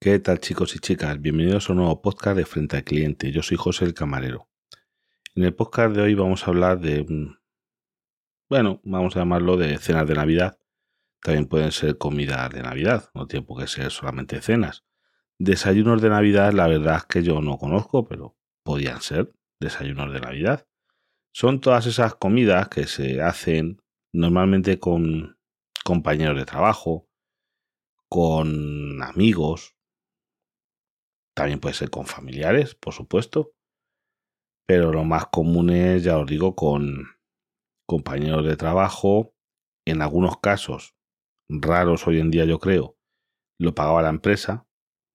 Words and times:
¿Qué 0.00 0.18
tal 0.18 0.40
chicos 0.40 0.74
y 0.74 0.78
chicas? 0.78 1.20
Bienvenidos 1.20 1.68
a 1.68 1.72
un 1.72 1.80
nuevo 1.80 2.00
podcast 2.00 2.38
de 2.38 2.46
Frente 2.46 2.78
al 2.78 2.84
Cliente. 2.84 3.30
Yo 3.32 3.42
soy 3.42 3.58
José 3.58 3.84
el 3.84 3.92
Camarero. 3.92 4.48
En 5.34 5.44
el 5.44 5.54
podcast 5.54 5.94
de 5.94 6.00
hoy 6.00 6.14
vamos 6.14 6.42
a 6.42 6.46
hablar 6.46 6.80
de, 6.80 7.04
bueno, 8.48 8.80
vamos 8.82 9.14
a 9.14 9.18
llamarlo 9.18 9.58
de 9.58 9.76
cenas 9.76 10.06
de 10.06 10.14
Navidad. 10.14 10.58
También 11.20 11.44
pueden 11.44 11.70
ser 11.70 11.98
comidas 11.98 12.48
de 12.48 12.62
Navidad, 12.62 13.10
no 13.12 13.26
tiene 13.26 13.44
por 13.44 13.60
qué 13.60 13.66
ser 13.66 13.90
solamente 13.90 14.40
cenas. 14.40 14.84
Desayunos 15.38 16.00
de 16.00 16.08
Navidad, 16.08 16.54
la 16.54 16.66
verdad 16.66 16.96
es 16.96 17.04
que 17.04 17.22
yo 17.22 17.42
no 17.42 17.58
conozco, 17.58 18.06
pero 18.06 18.38
podían 18.62 19.02
ser 19.02 19.34
desayunos 19.60 20.14
de 20.14 20.20
Navidad. 20.20 20.66
Son 21.30 21.60
todas 21.60 21.84
esas 21.84 22.14
comidas 22.14 22.68
que 22.68 22.86
se 22.86 23.20
hacen 23.20 23.83
normalmente 24.14 24.78
con 24.78 25.36
compañeros 25.84 26.38
de 26.38 26.44
trabajo, 26.44 27.08
con 28.08 29.02
amigos, 29.02 29.76
también 31.36 31.58
puede 31.58 31.74
ser 31.74 31.90
con 31.90 32.06
familiares, 32.06 32.76
por 32.76 32.94
supuesto, 32.94 33.54
pero 34.68 34.92
lo 34.92 35.02
más 35.04 35.26
común 35.26 35.70
es, 35.70 36.04
ya 36.04 36.16
os 36.16 36.26
digo, 36.26 36.54
con 36.54 37.08
compañeros 37.88 38.46
de 38.46 38.56
trabajo, 38.56 39.34
en 39.84 40.00
algunos 40.00 40.38
casos, 40.38 40.94
raros 41.48 42.06
hoy 42.06 42.20
en 42.20 42.30
día 42.30 42.44
yo 42.44 42.60
creo, 42.60 42.96
lo 43.58 43.74
pagaba 43.74 44.00
la 44.00 44.10
empresa, 44.10 44.68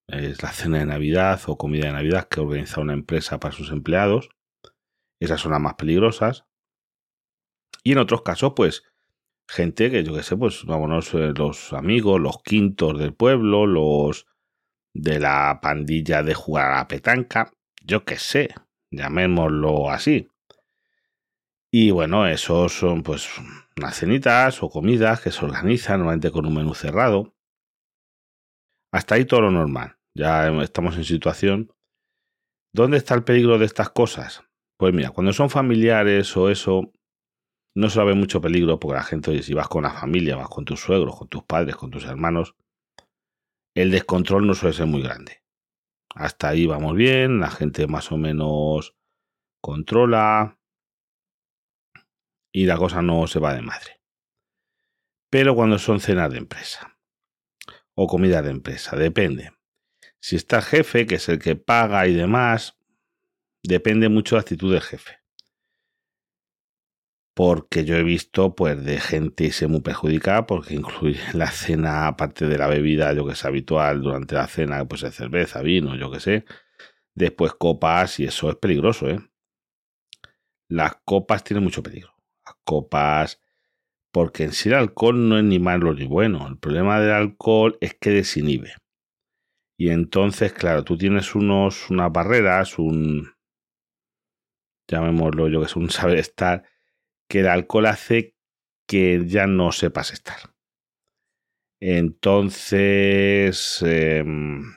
es 0.09 0.43
la 0.43 0.51
cena 0.51 0.79
de 0.79 0.85
Navidad 0.85 1.39
o 1.47 1.57
comida 1.57 1.85
de 1.85 1.93
Navidad 1.93 2.27
que 2.27 2.41
organiza 2.41 2.81
una 2.81 2.93
empresa 2.93 3.39
para 3.39 3.55
sus 3.55 3.71
empleados, 3.71 4.29
esas 5.21 5.39
son 5.39 5.53
las 5.53 5.61
más 5.61 5.75
peligrosas, 5.75 6.45
y 7.83 7.93
en 7.93 7.99
otros 7.99 8.23
casos, 8.23 8.53
pues, 8.55 8.83
gente 9.49 9.89
que 9.89 10.03
yo 10.03 10.13
qué 10.13 10.21
sé, 10.21 10.37
pues 10.37 10.63
vámonos, 10.63 11.11
eh, 11.15 11.33
los 11.35 11.73
amigos, 11.73 12.21
los 12.21 12.43
quintos 12.43 12.99
del 12.99 13.15
pueblo, 13.15 13.65
los 13.65 14.27
de 14.93 15.19
la 15.19 15.59
pandilla 15.59 16.21
de 16.21 16.35
jugar 16.35 16.71
a 16.71 16.77
la 16.77 16.87
petanca, 16.87 17.51
yo 17.83 18.05
qué 18.05 18.17
sé, 18.17 18.53
llamémoslo 18.91 19.89
así. 19.89 20.29
Y 21.71 21.89
bueno, 21.91 22.27
esos 22.27 22.73
son 22.73 23.01
pues 23.01 23.27
unas 23.75 23.95
cenitas 23.95 24.61
o 24.61 24.69
comidas 24.69 25.21
que 25.21 25.31
se 25.31 25.43
organizan 25.43 25.99
normalmente 25.99 26.31
con 26.31 26.45
un 26.45 26.53
menú 26.53 26.75
cerrado. 26.75 27.35
Hasta 28.91 29.15
ahí 29.15 29.25
todo 29.25 29.41
lo 29.41 29.51
normal. 29.51 29.97
Ya 30.13 30.47
estamos 30.61 30.95
en 30.97 31.05
situación. 31.05 31.73
¿Dónde 32.71 32.97
está 32.97 33.15
el 33.15 33.23
peligro 33.23 33.57
de 33.57 33.65
estas 33.65 33.89
cosas? 33.89 34.43
Pues 34.77 34.93
mira, 34.93 35.09
cuando 35.09 35.33
son 35.33 35.49
familiares 35.49 36.35
o 36.37 36.49
eso, 36.49 36.91
no 37.75 37.89
suele 37.89 38.09
haber 38.09 38.15
mucho 38.15 38.41
peligro 38.41 38.79
porque 38.79 38.95
la 38.95 39.03
gente, 39.03 39.31
oye, 39.31 39.43
si 39.43 39.53
vas 39.53 39.67
con 39.67 39.83
la 39.83 39.91
familia, 39.91 40.35
vas 40.35 40.49
con 40.49 40.65
tus 40.65 40.79
suegros, 40.79 41.17
con 41.17 41.27
tus 41.27 41.43
padres, 41.43 41.75
con 41.75 41.91
tus 41.91 42.05
hermanos, 42.05 42.55
el 43.75 43.91
descontrol 43.91 44.47
no 44.47 44.55
suele 44.55 44.75
ser 44.75 44.87
muy 44.87 45.01
grande. 45.01 45.43
Hasta 46.15 46.49
ahí 46.49 46.65
vamos 46.65 46.95
bien, 46.95 47.39
la 47.39 47.51
gente 47.51 47.87
más 47.87 48.11
o 48.11 48.17
menos 48.17 48.95
controla 49.61 50.59
y 52.51 52.65
la 52.65 52.77
cosa 52.77 53.01
no 53.01 53.27
se 53.27 53.39
va 53.39 53.53
de 53.53 53.61
madre. 53.61 54.01
Pero 55.29 55.53
cuando 55.53 55.77
son 55.77 55.99
cenas 55.99 56.31
de 56.31 56.39
empresa 56.39 56.97
o 57.93 58.07
comida 58.07 58.41
de 58.41 58.49
empresa, 58.49 58.95
depende. 58.95 59.51
Si 60.19 60.35
está 60.35 60.57
el 60.57 60.63
jefe, 60.63 61.05
que 61.05 61.15
es 61.15 61.29
el 61.29 61.37
que 61.37 61.55
paga 61.55 62.07
y 62.07 62.13
demás, 62.15 62.77
depende 63.63 64.09
mucho 64.09 64.35
de 64.35 64.39
la 64.39 64.41
actitud 64.41 64.73
del 64.73 64.81
jefe 64.81 65.18
porque 67.33 67.85
yo 67.85 67.95
he 67.95 68.03
visto 68.03 68.55
pues 68.55 68.83
de 68.83 68.99
gente 68.99 69.45
y 69.45 69.51
se 69.51 69.67
muy 69.67 69.81
perjudicada 69.81 70.45
porque 70.45 70.75
incluye 70.75 71.19
la 71.33 71.51
cena 71.51 72.07
aparte 72.07 72.47
de 72.47 72.57
la 72.57 72.67
bebida 72.67 73.13
yo 73.13 73.25
que 73.25 73.33
es 73.33 73.45
habitual 73.45 74.01
durante 74.01 74.35
la 74.35 74.47
cena 74.47 74.85
pues 74.85 75.03
es 75.03 75.15
cerveza 75.15 75.61
vino 75.61 75.95
yo 75.95 76.11
que 76.11 76.19
sé. 76.19 76.45
Después 77.15 77.53
copas 77.53 78.19
y 78.19 78.25
eso 78.25 78.49
es 78.49 78.55
peligroso 78.57 79.09
eh 79.09 79.19
las 80.69 80.97
copas 81.03 81.43
tienen 81.43 81.63
mucho 81.63 81.83
peligro. 81.83 82.13
Las 82.45 82.55
copas 82.63 83.41
porque 84.11 84.43
en 84.45 84.53
sí 84.53 84.69
el 84.69 84.75
alcohol 84.75 85.27
no 85.27 85.37
es 85.37 85.43
ni 85.43 85.59
malo 85.59 85.93
ni 85.93 86.05
bueno. 86.05 86.47
El 86.47 86.57
problema 86.57 86.99
del 86.99 87.11
alcohol 87.11 87.77
es 87.81 87.95
que 87.95 88.11
desinhibe. 88.11 88.73
Y 89.77 89.89
entonces 89.89 90.53
claro 90.53 90.83
tú 90.83 90.97
tienes 90.97 91.35
unos 91.35 91.89
unas 91.89 92.11
barreras 92.11 92.77
un 92.79 93.33
llamémoslo 94.87 95.47
yo 95.49 95.59
que 95.59 95.67
es 95.67 95.75
un 95.75 95.89
saber 95.89 96.17
estar 96.17 96.63
que 97.29 97.41
el 97.41 97.47
alcohol 97.47 97.85
hace 97.85 98.35
que 98.87 99.23
ya 99.25 99.47
no 99.47 99.71
sepas 99.71 100.11
estar. 100.11 100.55
Entonces 101.79 103.81
em, 103.83 104.75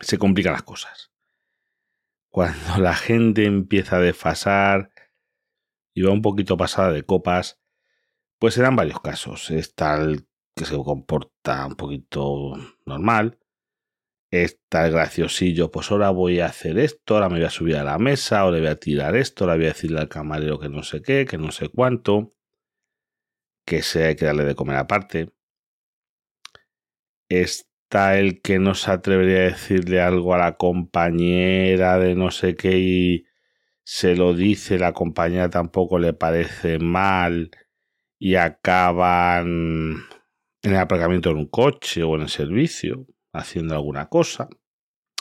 se 0.00 0.18
complican 0.18 0.54
las 0.54 0.62
cosas. 0.62 1.12
Cuando 2.30 2.56
la 2.78 2.94
gente 2.94 3.44
empieza 3.44 3.96
a 3.96 4.00
desfasar 4.00 4.90
y 5.92 6.02
va 6.02 6.12
un 6.12 6.22
poquito 6.22 6.56
pasada 6.56 6.92
de 6.92 7.04
copas, 7.04 7.60
pues 8.38 8.54
serán 8.54 8.76
varios 8.76 9.00
casos. 9.00 9.50
Está 9.50 9.96
el 9.96 10.28
que 10.56 10.64
se 10.64 10.76
comporta 10.76 11.66
un 11.66 11.74
poquito 11.74 12.54
normal, 12.86 13.40
está 14.42 14.88
graciosillo, 14.88 15.70
pues 15.70 15.90
ahora 15.90 16.10
voy 16.10 16.40
a 16.40 16.46
hacer 16.46 16.78
esto, 16.78 17.14
ahora 17.14 17.28
me 17.28 17.36
voy 17.36 17.44
a 17.44 17.50
subir 17.50 17.76
a 17.76 17.84
la 17.84 17.98
mesa, 17.98 18.40
ahora 18.40 18.58
voy 18.58 18.66
a 18.66 18.76
tirar 18.80 19.16
esto, 19.16 19.44
ahora 19.44 19.56
voy 19.56 19.66
a 19.66 19.68
decirle 19.68 20.00
al 20.00 20.08
camarero 20.08 20.58
que 20.58 20.68
no 20.68 20.82
sé 20.82 21.02
qué, 21.02 21.24
que 21.24 21.38
no 21.38 21.52
sé 21.52 21.68
cuánto, 21.68 22.34
que 23.64 23.82
se 23.82 24.04
hay 24.06 24.16
que 24.16 24.26
darle 24.26 24.44
de 24.44 24.54
comer 24.54 24.76
aparte. 24.76 25.32
Está 27.28 28.18
el 28.18 28.42
que 28.42 28.58
no 28.58 28.74
se 28.74 28.90
atrevería 28.90 29.38
a 29.38 29.50
decirle 29.52 30.00
algo 30.00 30.34
a 30.34 30.38
la 30.38 30.56
compañera 30.56 31.98
de 31.98 32.14
no 32.14 32.30
sé 32.30 32.56
qué 32.56 32.78
y 32.78 33.26
se 33.84 34.16
lo 34.16 34.34
dice, 34.34 34.78
la 34.78 34.92
compañera 34.92 35.50
tampoco 35.50 35.98
le 35.98 36.12
parece 36.12 36.78
mal 36.78 37.50
y 38.18 38.36
acaban 38.36 39.46
en 40.62 40.72
el 40.72 40.76
aparcamiento 40.76 41.30
de 41.30 41.36
un 41.36 41.48
coche 41.48 42.02
o 42.02 42.16
en 42.16 42.22
el 42.22 42.28
servicio 42.28 43.06
haciendo 43.34 43.74
alguna 43.74 44.08
cosa. 44.08 44.48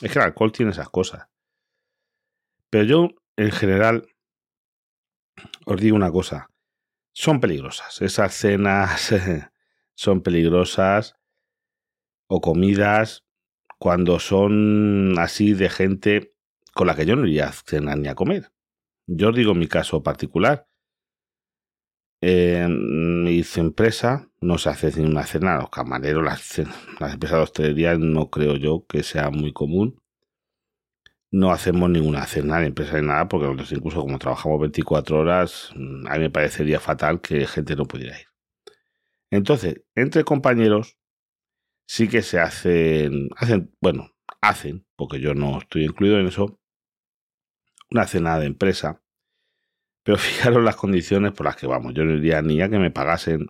Es 0.01 0.11
que 0.11 0.19
el 0.19 0.25
alcohol 0.25 0.51
tiene 0.51 0.71
esas 0.71 0.89
cosas. 0.89 1.27
Pero 2.69 2.85
yo, 2.85 3.07
en 3.35 3.51
general, 3.51 4.07
os 5.65 5.81
digo 5.81 5.95
una 5.95 6.11
cosa. 6.11 6.49
Son 7.13 7.39
peligrosas. 7.39 8.01
Esas 8.01 8.33
cenas 8.33 9.13
son 9.95 10.21
peligrosas 10.21 11.15
o 12.27 12.41
comidas 12.41 13.25
cuando 13.77 14.19
son 14.19 15.19
así 15.19 15.53
de 15.53 15.69
gente 15.69 16.33
con 16.73 16.87
la 16.87 16.95
que 16.95 17.05
yo 17.05 17.15
no 17.15 17.27
iría 17.27 17.49
a 17.49 17.51
cenar 17.51 17.97
ni 17.97 18.07
a 18.07 18.15
comer. 18.15 18.51
Yo 19.05 19.29
os 19.29 19.35
digo 19.35 19.53
mi 19.53 19.67
caso 19.67 20.01
particular. 20.01 20.67
En 22.25 23.25
mi 23.25 23.43
empresa 23.57 24.29
no 24.39 24.57
se 24.57 24.69
hace 24.69 24.97
ni 24.97 25.05
una 25.05 25.25
cena, 25.25 25.57
los 25.57 25.69
camareros, 25.69 26.23
las, 26.23 26.57
las 27.01 27.15
empresas 27.15 27.37
de 27.37 27.43
hostelería 27.43 27.97
no 27.97 28.29
creo 28.29 28.55
yo 28.55 28.85
que 28.87 29.03
sea 29.03 29.29
muy 29.29 29.51
común. 29.51 30.01
No 31.31 31.51
hacemos 31.51 31.89
ninguna 31.89 32.25
cena 32.25 32.59
en 32.59 32.67
empresa 32.67 32.97
ni 32.97 33.07
nada, 33.07 33.27
porque 33.27 33.47
nosotros 33.47 33.73
incluso 33.73 33.99
como 33.99 34.19
trabajamos 34.19 34.57
24 34.61 35.19
horas, 35.19 35.71
mm, 35.75 36.07
a 36.07 36.13
mí 36.13 36.19
me 36.19 36.29
parecería 36.29 36.79
fatal 36.79 37.19
que 37.19 37.45
gente 37.45 37.75
no 37.75 37.83
pudiera 37.83 38.17
ir. 38.17 38.27
Entonces, 39.29 39.83
entre 39.93 40.23
compañeros, 40.23 40.97
sí 41.85 42.07
que 42.07 42.21
se 42.21 42.39
hacen, 42.39 43.31
hacen, 43.35 43.75
bueno, 43.81 44.11
hacen, 44.39 44.85
porque 44.95 45.19
yo 45.19 45.33
no 45.33 45.57
estoy 45.57 45.83
incluido 45.83 46.19
en 46.21 46.27
eso, 46.27 46.57
una 47.91 48.07
cena 48.07 48.39
de 48.39 48.45
empresa 48.45 49.02
pero 50.03 50.17
fijaros 50.19 50.63
las 50.63 50.75
condiciones 50.75 51.31
por 51.31 51.45
las 51.45 51.55
que 51.55 51.67
vamos. 51.67 51.93
Yo 51.93 52.03
no 52.03 52.13
diría 52.13 52.41
ni 52.41 52.61
a 52.61 52.69
que 52.69 52.79
me 52.79 52.91
pagasen. 52.91 53.47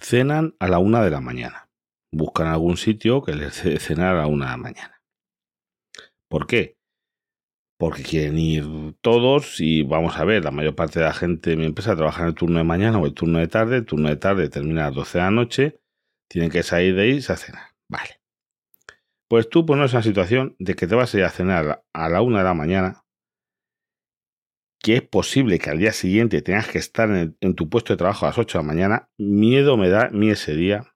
Cenan 0.00 0.56
a 0.58 0.68
la 0.68 0.78
una 0.78 1.02
de 1.04 1.10
la 1.10 1.20
mañana. 1.20 1.68
Buscan 2.12 2.48
algún 2.48 2.76
sitio 2.76 3.22
que 3.22 3.34
les 3.34 3.62
dé 3.62 3.78
cenar 3.78 4.16
a 4.16 4.20
la 4.20 4.26
una 4.26 4.46
de 4.46 4.50
la 4.50 4.56
mañana. 4.56 5.02
¿Por 6.28 6.46
qué? 6.46 6.78
Porque 7.78 8.02
quieren 8.02 8.38
ir 8.38 8.64
todos 9.00 9.60
y 9.60 9.84
vamos 9.84 10.16
a 10.16 10.24
ver, 10.24 10.44
la 10.44 10.50
mayor 10.50 10.74
parte 10.74 10.98
de 10.98 11.06
la 11.06 11.12
gente 11.12 11.50
de 11.50 11.56
mi 11.56 11.66
empresa 11.66 11.96
trabaja 11.96 12.22
en 12.22 12.28
el 12.28 12.34
turno 12.34 12.58
de 12.58 12.64
mañana 12.64 12.98
o 12.98 13.06
el 13.06 13.14
turno 13.14 13.38
de 13.38 13.48
tarde. 13.48 13.76
El 13.76 13.86
turno 13.86 14.08
de 14.08 14.16
tarde 14.16 14.48
termina 14.48 14.82
a 14.82 14.86
las 14.86 14.96
12 14.96 15.18
de 15.18 15.24
la 15.24 15.30
noche. 15.30 15.80
Tienen 16.28 16.50
que 16.50 16.62
salir 16.62 16.94
de 16.94 17.02
ahí 17.02 17.18
a 17.18 17.36
cenar. 17.36 17.74
Vale. 17.88 18.20
Pues 19.28 19.48
tú 19.48 19.64
pones 19.64 19.92
una 19.92 20.02
situación 20.02 20.56
de 20.58 20.74
que 20.74 20.86
te 20.86 20.94
vas 20.94 21.14
a 21.14 21.18
ir 21.18 21.24
a 21.24 21.30
cenar 21.30 21.84
a 21.92 22.08
la 22.08 22.22
una 22.22 22.38
de 22.38 22.44
la 22.44 22.54
mañana 22.54 23.04
que 24.82 24.96
es 24.96 25.02
posible 25.02 25.58
que 25.58 25.70
al 25.70 25.78
día 25.78 25.92
siguiente 25.92 26.42
tengas 26.42 26.68
que 26.68 26.78
estar 26.78 27.10
en, 27.10 27.54
tu 27.54 27.68
puesto 27.68 27.92
de 27.92 27.98
trabajo 27.98 28.24
a 28.24 28.30
las 28.30 28.38
8 28.38 28.58
de 28.58 28.64
la 28.64 28.66
mañana, 28.66 29.10
miedo 29.18 29.76
me 29.76 29.88
da 29.88 30.08
mi 30.10 30.30
ese 30.30 30.54
día, 30.54 30.94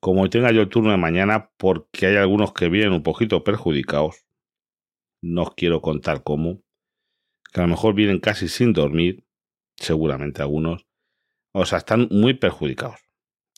como 0.00 0.28
tenga 0.30 0.52
yo 0.52 0.62
el 0.62 0.68
turno 0.68 0.90
de 0.90 0.96
mañana, 0.96 1.50
porque 1.58 2.06
hay 2.06 2.16
algunos 2.16 2.52
que 2.52 2.68
vienen 2.68 2.92
un 2.92 3.02
poquito 3.02 3.44
perjudicados, 3.44 4.24
no 5.22 5.42
os 5.42 5.54
quiero 5.54 5.82
contar 5.82 6.22
cómo, 6.22 6.62
que 7.52 7.60
a 7.60 7.64
lo 7.64 7.68
mejor 7.68 7.94
vienen 7.94 8.20
casi 8.20 8.48
sin 8.48 8.72
dormir, 8.72 9.24
seguramente 9.76 10.42
algunos. 10.42 10.86
O 11.52 11.66
sea, 11.66 11.78
están 11.78 12.08
muy 12.10 12.34
perjudicados. 12.34 13.00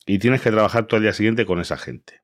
Y 0.05 0.19
tienes 0.19 0.41
que 0.41 0.51
trabajar 0.51 0.87
todo 0.87 0.97
el 0.97 1.03
día 1.03 1.13
siguiente 1.13 1.45
con 1.45 1.59
esa 1.59 1.77
gente. 1.77 2.21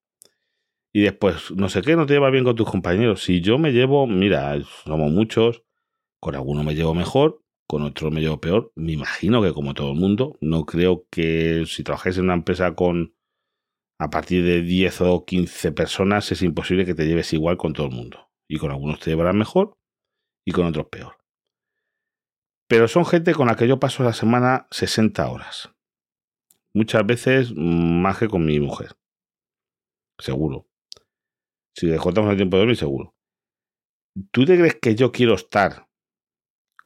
Y 0.93 1.01
después, 1.01 1.51
no 1.51 1.69
sé 1.69 1.81
qué, 1.81 1.95
no 1.95 2.05
te 2.05 2.13
llevas 2.13 2.31
bien 2.31 2.43
con 2.43 2.55
tus 2.55 2.69
compañeros. 2.69 3.23
Si 3.23 3.41
yo 3.41 3.59
me 3.59 3.71
llevo, 3.71 4.07
mira, 4.07 4.59
somos 4.85 5.11
muchos, 5.11 5.66
con 6.19 6.35
algunos 6.35 6.65
me 6.65 6.75
llevo 6.75 6.93
mejor, 6.93 7.41
con 7.67 7.83
otros 7.83 8.11
me 8.11 8.21
llevo 8.21 8.39
peor. 8.39 8.71
Me 8.75 8.93
imagino 8.93 9.41
que 9.41 9.53
como 9.53 9.73
todo 9.73 9.91
el 9.91 9.99
mundo, 9.99 10.37
no 10.41 10.65
creo 10.65 11.05
que 11.09 11.65
si 11.67 11.83
trabajáis 11.83 12.17
en 12.17 12.25
una 12.25 12.33
empresa 12.33 12.75
con 12.75 13.13
a 13.99 14.09
partir 14.09 14.43
de 14.43 14.61
10 14.61 15.01
o 15.01 15.25
15 15.25 15.71
personas 15.71 16.31
es 16.31 16.41
imposible 16.43 16.85
que 16.85 16.93
te 16.93 17.07
lleves 17.07 17.33
igual 17.33 17.57
con 17.57 17.73
todo 17.73 17.87
el 17.87 17.93
mundo. 17.93 18.29
Y 18.47 18.57
con 18.57 18.71
algunos 18.71 18.99
te 18.99 19.09
llevarás 19.09 19.35
mejor 19.35 19.77
y 20.45 20.51
con 20.51 20.65
otros 20.65 20.87
peor. 20.87 21.17
Pero 22.67 22.87
son 22.87 23.05
gente 23.05 23.33
con 23.33 23.47
la 23.47 23.55
que 23.55 23.67
yo 23.67 23.79
paso 23.79 24.03
la 24.03 24.13
semana 24.13 24.67
60 24.71 25.29
horas. 25.29 25.73
Muchas 26.73 27.05
veces 27.05 27.53
más 27.55 28.17
que 28.17 28.27
con 28.27 28.45
mi 28.45 28.59
mujer. 28.59 28.95
Seguro. 30.19 30.67
Si 31.75 31.87
descontamos 31.87 32.31
el 32.31 32.37
tiempo 32.37 32.57
de 32.57 32.61
dormir, 32.61 32.77
seguro. 32.77 33.15
¿Tú 34.31 34.45
te 34.45 34.57
crees 34.57 34.75
que 34.75 34.95
yo 34.95 35.11
quiero 35.11 35.35
estar 35.35 35.86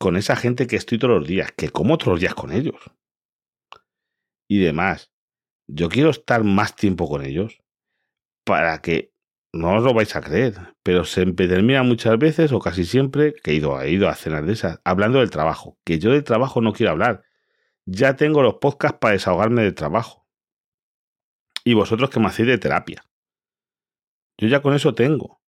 con 0.02 0.18
esa 0.18 0.36
gente 0.36 0.66
que 0.66 0.76
estoy 0.76 0.98
todos 0.98 1.20
los 1.20 1.28
días? 1.28 1.52
Que 1.56 1.70
como 1.70 1.94
otros 1.94 2.20
días 2.20 2.34
con 2.34 2.52
ellos. 2.52 2.82
Y 4.50 4.60
demás. 4.60 5.14
Yo 5.68 5.88
quiero 5.88 6.10
estar 6.10 6.44
más 6.44 6.76
tiempo 6.76 7.08
con 7.08 7.24
ellos 7.24 7.62
para 8.44 8.82
que 8.82 9.14
no 9.54 9.78
os 9.78 9.84
lo 9.84 9.94
vais 9.94 10.16
a 10.16 10.22
creer, 10.22 10.76
pero 10.84 11.06
se 11.06 11.26
termina 11.34 11.84
muchas 11.84 12.18
veces 12.18 12.52
o 12.52 12.60
casi 12.60 12.84
siempre 12.84 13.34
que 13.44 13.52
he 13.52 13.54
ido, 13.54 13.80
he 13.80 13.92
ido 13.92 14.10
a 14.10 14.16
cenar 14.16 14.46
de 14.46 14.54
esas, 14.54 14.82
hablando 14.84 15.20
del 15.20 15.30
trabajo, 15.30 15.78
que 15.86 16.00
yo 16.00 16.12
del 16.12 16.24
trabajo 16.24 16.62
no 16.62 16.74
quiero 16.74 16.94
hablar. 16.94 17.24
Ya 17.86 18.16
tengo 18.16 18.42
los 18.42 18.56
podcasts 18.56 18.98
para 19.00 19.14
desahogarme 19.14 19.62
del 19.62 19.76
trabajo. 19.76 20.28
Y 21.64 21.76
vosotros 21.76 22.10
que 22.10 22.20
me 22.20 22.28
hacéis 22.28 22.48
de 22.48 22.58
terapia. 22.58 23.06
Yo 24.40 24.48
ya 24.48 24.62
con 24.62 24.74
eso 24.74 24.96
tengo. 24.96 25.42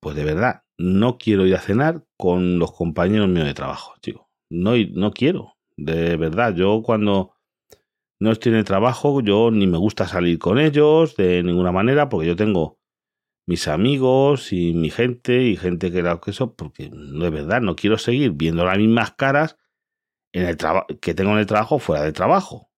Pues 0.00 0.16
de 0.16 0.24
verdad, 0.24 0.64
no 0.80 1.18
quiero 1.18 1.46
ir 1.46 1.54
a 1.54 1.60
cenar 1.60 2.06
con 2.16 2.58
los 2.58 2.72
compañeros 2.72 3.28
míos 3.28 3.44
de 3.44 3.52
trabajo, 3.52 3.92
chico. 4.00 4.30
No, 4.48 4.72
no 4.94 5.12
quiero. 5.12 5.56
De 5.76 6.16
verdad, 6.16 6.54
yo 6.54 6.82
cuando 6.82 7.34
no 8.18 8.32
estoy 8.32 8.52
en 8.52 8.58
el 8.58 8.64
trabajo, 8.64 9.20
yo 9.20 9.50
ni 9.50 9.66
me 9.66 9.76
gusta 9.76 10.08
salir 10.08 10.38
con 10.38 10.58
ellos 10.58 11.16
de 11.16 11.42
ninguna 11.42 11.70
manera, 11.70 12.08
porque 12.08 12.28
yo 12.28 12.34
tengo 12.34 12.78
mis 13.46 13.68
amigos 13.68 14.54
y 14.54 14.72
mi 14.72 14.90
gente 14.90 15.42
y 15.42 15.56
gente 15.56 15.92
que 15.92 15.98
era 15.98 16.18
que 16.18 16.30
eso, 16.30 16.54
porque 16.54 16.88
no 16.90 17.26
es 17.26 17.32
verdad, 17.32 17.60
no 17.60 17.76
quiero 17.76 17.98
seguir 17.98 18.32
viendo 18.32 18.64
las 18.64 18.78
mismas 18.78 19.12
caras 19.12 19.58
en 20.32 20.46
el 20.46 20.56
que 21.00 21.12
tengo 21.12 21.32
en 21.32 21.38
el 21.38 21.46
trabajo 21.46 21.78
fuera 21.78 22.04
de 22.04 22.12
trabajo. 22.12 22.70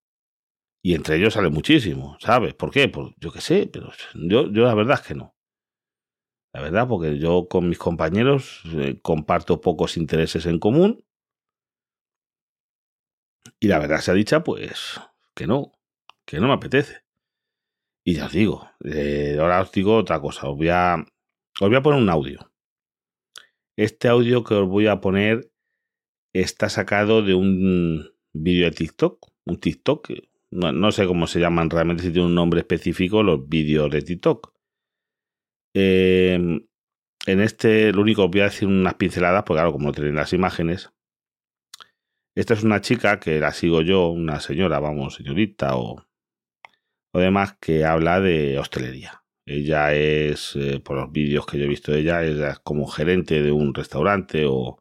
Y 0.82 0.94
entre 0.94 1.16
ellos 1.16 1.34
sale 1.34 1.50
muchísimo, 1.50 2.16
¿sabes? 2.19 2.55
¿Por 2.55 2.72
qué? 2.72 2.88
Pues 2.88 3.12
yo 3.19 3.31
qué 3.31 3.40
sé, 3.40 3.70
pero 3.72 3.93
yo, 4.14 4.50
yo 4.50 4.64
la 4.64 4.75
verdad 4.75 4.98
es 5.00 5.06
que 5.06 5.14
no. 5.14 5.37
La 6.52 6.60
verdad, 6.60 6.87
porque 6.87 7.19
yo 7.19 7.49
con 7.49 7.69
mis 7.69 7.78
compañeros 7.78 8.62
eh, 8.75 8.99
comparto 9.00 9.60
pocos 9.60 9.96
intereses 9.96 10.46
en 10.46 10.58
común. 10.58 11.04
Y 13.58 13.69
la 13.69 13.78
verdad 13.78 14.00
sea 14.00 14.14
dicha, 14.14 14.44
pues 14.44 15.00
que 15.34 15.46
no, 15.46 15.72
que 16.26 16.40
no 16.40 16.49
me 16.49 16.54
apetece. 16.54 17.02
Y 18.04 18.14
ya 18.16 18.26
os 18.26 18.32
digo, 18.32 18.69
eh, 18.84 19.37
ahora 19.40 19.62
os 19.62 19.72
digo 19.72 19.96
otra 19.96 20.20
cosa, 20.20 20.49
os 20.49 20.56
voy, 20.56 20.69
a, 20.69 20.96
os 21.60 21.69
voy 21.69 21.76
a 21.76 21.82
poner 21.82 22.02
un 22.02 22.10
audio. 22.10 22.50
Este 23.76 24.08
audio 24.08 24.44
que 24.44 24.55
os 24.55 24.69
voy 24.69 24.88
a 24.88 25.00
poner 25.00 25.50
está 26.34 26.69
sacado 26.69 27.22
de 27.22 27.34
un 27.34 28.10
vídeo 28.32 28.64
de 28.64 28.72
TikTok, 28.72 29.31
un 29.44 29.58
TikTok, 29.58 30.10
no, 30.50 30.72
no, 30.72 30.93
sé 30.93 31.06
cómo 31.06 31.26
se 31.26 31.40
llaman 31.40 31.70
realmente, 31.70 32.02
si 32.02 32.12
tiene 32.12 32.26
un 32.26 32.34
nombre 32.34 32.60
específico 32.60 33.22
los 33.22 33.48
vídeos 33.48 33.90
de 33.90 34.02
TikTok. 34.02 34.51
Em, 35.74 36.66
en 37.26 37.40
este, 37.40 37.92
lo 37.92 38.02
único, 38.02 38.28
voy 38.28 38.40
a 38.40 38.44
decir 38.44 38.69
unas 38.69 38.94
pinceladas, 38.94 39.44
porque 39.44 39.58
claro, 39.58 39.72
como 39.72 39.86
no 39.86 39.92
tienen 39.92 40.16
las 40.16 40.32
imágenes, 40.32 40.92
esta 42.34 42.54
es 42.54 42.62
una 42.62 42.80
chica 42.80 43.20
que 43.20 43.40
la 43.40 43.52
sigo 43.52 43.82
yo, 43.82 44.08
una 44.08 44.40
señora, 44.40 44.80
vamos, 44.80 45.14
señorita 45.14 45.76
o, 45.76 46.04
o 47.12 47.19
demás, 47.19 47.56
que 47.60 47.84
habla 47.84 48.20
de 48.20 48.58
hostelería. 48.58 49.22
Ella 49.44 49.94
es, 49.94 50.56
eh, 50.56 50.80
por 50.80 50.96
los 50.96 51.12
vídeos 51.12 51.46
que 51.46 51.58
yo 51.58 51.64
he 51.64 51.69
visto 51.69 51.92
de 51.92 52.00
ella, 52.00 52.22
es 52.22 52.58
como 52.60 52.86
gerente 52.86 53.42
de 53.42 53.52
un 53.52 53.74
restaurante 53.74 54.46
o 54.46 54.78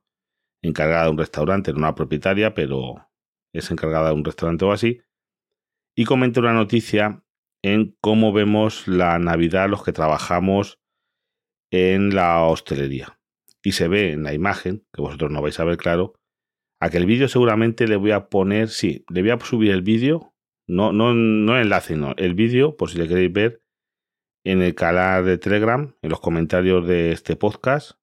encargada 0.61 1.05
de 1.05 1.11
un 1.11 1.17
restaurante, 1.17 1.71
no 1.71 1.79
una 1.79 1.95
propietaria, 1.95 2.53
pero 2.53 3.09
es 3.53 3.69
encargada 3.71 4.09
de 4.09 4.15
un 4.15 4.23
restaurante 4.23 4.65
o 4.65 4.71
así. 4.71 5.01
Y 5.95 6.05
comenta 6.05 6.39
una 6.39 6.53
noticia 6.53 7.23
en 7.63 7.97
cómo 8.01 8.31
vemos 8.33 8.87
la 8.87 9.19
Navidad 9.19 9.69
los 9.69 9.83
que 9.83 9.93
trabajamos 9.93 10.80
en 11.71 12.13
la 12.13 12.43
hostelería. 12.43 13.19
Y 13.63 13.73
se 13.73 13.87
ve 13.87 14.11
en 14.11 14.23
la 14.23 14.33
imagen, 14.33 14.85
que 14.93 15.01
vosotros 15.01 15.31
no 15.31 15.41
vais 15.41 15.59
a 15.59 15.63
ver 15.63 15.77
claro, 15.77 16.15
Aquel 16.81 17.05
vídeo 17.05 17.27
seguramente 17.27 17.87
le 17.87 17.95
voy 17.95 18.09
a 18.09 18.27
poner, 18.27 18.69
sí, 18.69 19.05
le 19.07 19.21
voy 19.21 19.29
a 19.29 19.39
subir 19.39 19.69
el 19.69 19.83
vídeo, 19.83 20.33
no, 20.67 20.91
no, 20.91 21.13
no 21.13 21.55
el 21.55 21.63
enlace, 21.63 21.95
no, 21.95 22.15
el 22.17 22.33
vídeo, 22.33 22.75
por 22.75 22.89
si 22.89 22.97
le 22.97 23.07
queréis 23.07 23.31
ver, 23.31 23.61
en 24.43 24.63
el 24.63 24.73
canal 24.73 25.23
de 25.23 25.37
Telegram, 25.37 25.95
en 26.01 26.09
los 26.09 26.19
comentarios 26.19 26.87
de 26.87 27.11
este 27.11 27.35
podcast, 27.35 27.99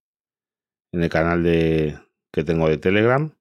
en 0.94 1.02
el 1.02 1.10
canal 1.10 1.42
de, 1.42 1.98
que 2.32 2.44
tengo 2.44 2.68
de 2.68 2.78
Telegram, 2.78 3.32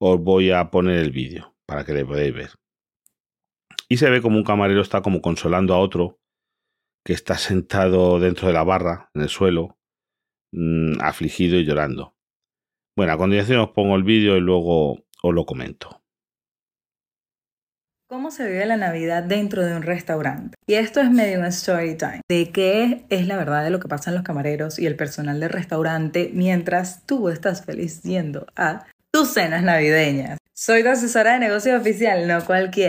os 0.00 0.20
voy 0.20 0.50
a 0.50 0.68
poner 0.72 0.98
el 0.98 1.12
vídeo 1.12 1.54
para 1.64 1.84
que 1.84 1.92
le 1.92 2.04
podáis 2.04 2.34
ver. 2.34 2.50
Y 3.88 3.98
se 3.98 4.10
ve 4.10 4.20
como 4.20 4.36
un 4.36 4.44
camarero 4.44 4.80
está 4.80 5.00
como 5.00 5.22
consolando 5.22 5.74
a 5.74 5.78
otro 5.78 6.17
que 7.04 7.12
está 7.12 7.38
sentado 7.38 8.20
dentro 8.20 8.48
de 8.48 8.54
la 8.54 8.64
barra, 8.64 9.10
en 9.14 9.22
el 9.22 9.28
suelo, 9.28 9.78
mm, 10.52 11.00
afligido 11.00 11.58
y 11.58 11.64
llorando. 11.64 12.14
Bueno, 12.96 13.12
a 13.12 13.16
continuación 13.16 13.60
os 13.60 13.70
pongo 13.70 13.96
el 13.96 14.02
vídeo 14.02 14.36
y 14.36 14.40
luego 14.40 15.04
os 15.22 15.34
lo 15.34 15.46
comento. 15.46 16.02
¿Cómo 18.10 18.30
se 18.30 18.46
vive 18.46 18.64
la 18.64 18.78
Navidad 18.78 19.22
dentro 19.22 19.62
de 19.62 19.76
un 19.76 19.82
restaurante? 19.82 20.56
Y 20.66 20.74
esto 20.74 21.00
es 21.00 21.10
medio 21.10 21.40
un 21.40 21.44
story 21.44 21.94
time. 21.94 22.22
De 22.26 22.50
qué 22.52 23.04
es 23.10 23.26
la 23.26 23.36
verdad 23.36 23.62
de 23.62 23.68
lo 23.68 23.80
que 23.80 23.88
pasa 23.88 24.08
en 24.08 24.16
los 24.16 24.24
camareros 24.24 24.78
y 24.78 24.86
el 24.86 24.96
personal 24.96 25.38
del 25.40 25.50
restaurante 25.50 26.30
mientras 26.32 27.04
tú 27.04 27.28
estás 27.28 27.66
feliz 27.66 28.02
yendo 28.02 28.46
a 28.56 28.86
tus 29.12 29.34
cenas 29.34 29.62
navideñas. 29.62 30.38
Soy 30.54 30.82
tu 30.82 30.88
asesora 30.88 31.34
de 31.34 31.40
negocio 31.40 31.76
oficial, 31.76 32.26
no 32.26 32.42
cualquiera. 32.46 32.88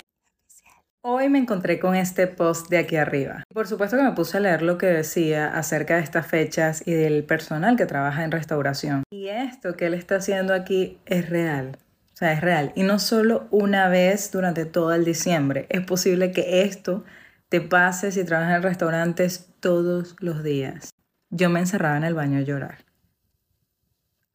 Hoy 1.02 1.30
me 1.30 1.38
encontré 1.38 1.80
con 1.80 1.94
este 1.94 2.26
post 2.26 2.68
de 2.68 2.76
aquí 2.76 2.96
arriba. 2.96 3.42
Por 3.54 3.66
supuesto 3.66 3.96
que 3.96 4.02
me 4.02 4.12
puse 4.12 4.36
a 4.36 4.40
leer 4.40 4.60
lo 4.60 4.76
que 4.76 4.84
decía 4.84 5.48
acerca 5.48 5.96
de 5.96 6.02
estas 6.02 6.26
fechas 6.26 6.82
y 6.86 6.92
del 6.92 7.24
personal 7.24 7.76
que 7.76 7.86
trabaja 7.86 8.22
en 8.22 8.30
restauración. 8.30 9.04
Y 9.08 9.28
esto 9.28 9.78
que 9.78 9.86
él 9.86 9.94
está 9.94 10.16
haciendo 10.16 10.52
aquí 10.52 10.98
es 11.06 11.30
real. 11.30 11.78
O 12.12 12.16
sea, 12.18 12.34
es 12.34 12.42
real. 12.42 12.72
Y 12.74 12.82
no 12.82 12.98
solo 12.98 13.48
una 13.50 13.88
vez 13.88 14.30
durante 14.30 14.66
todo 14.66 14.92
el 14.92 15.06
diciembre. 15.06 15.64
Es 15.70 15.80
posible 15.80 16.32
que 16.32 16.64
esto 16.64 17.02
te 17.48 17.62
pase 17.62 18.12
si 18.12 18.22
trabajas 18.24 18.56
en 18.56 18.62
restaurantes 18.62 19.48
todos 19.60 20.16
los 20.20 20.42
días. 20.44 20.90
Yo 21.30 21.48
me 21.48 21.60
encerraba 21.60 21.96
en 21.96 22.04
el 22.04 22.12
baño 22.12 22.40
a 22.40 22.42
llorar. 22.42 22.89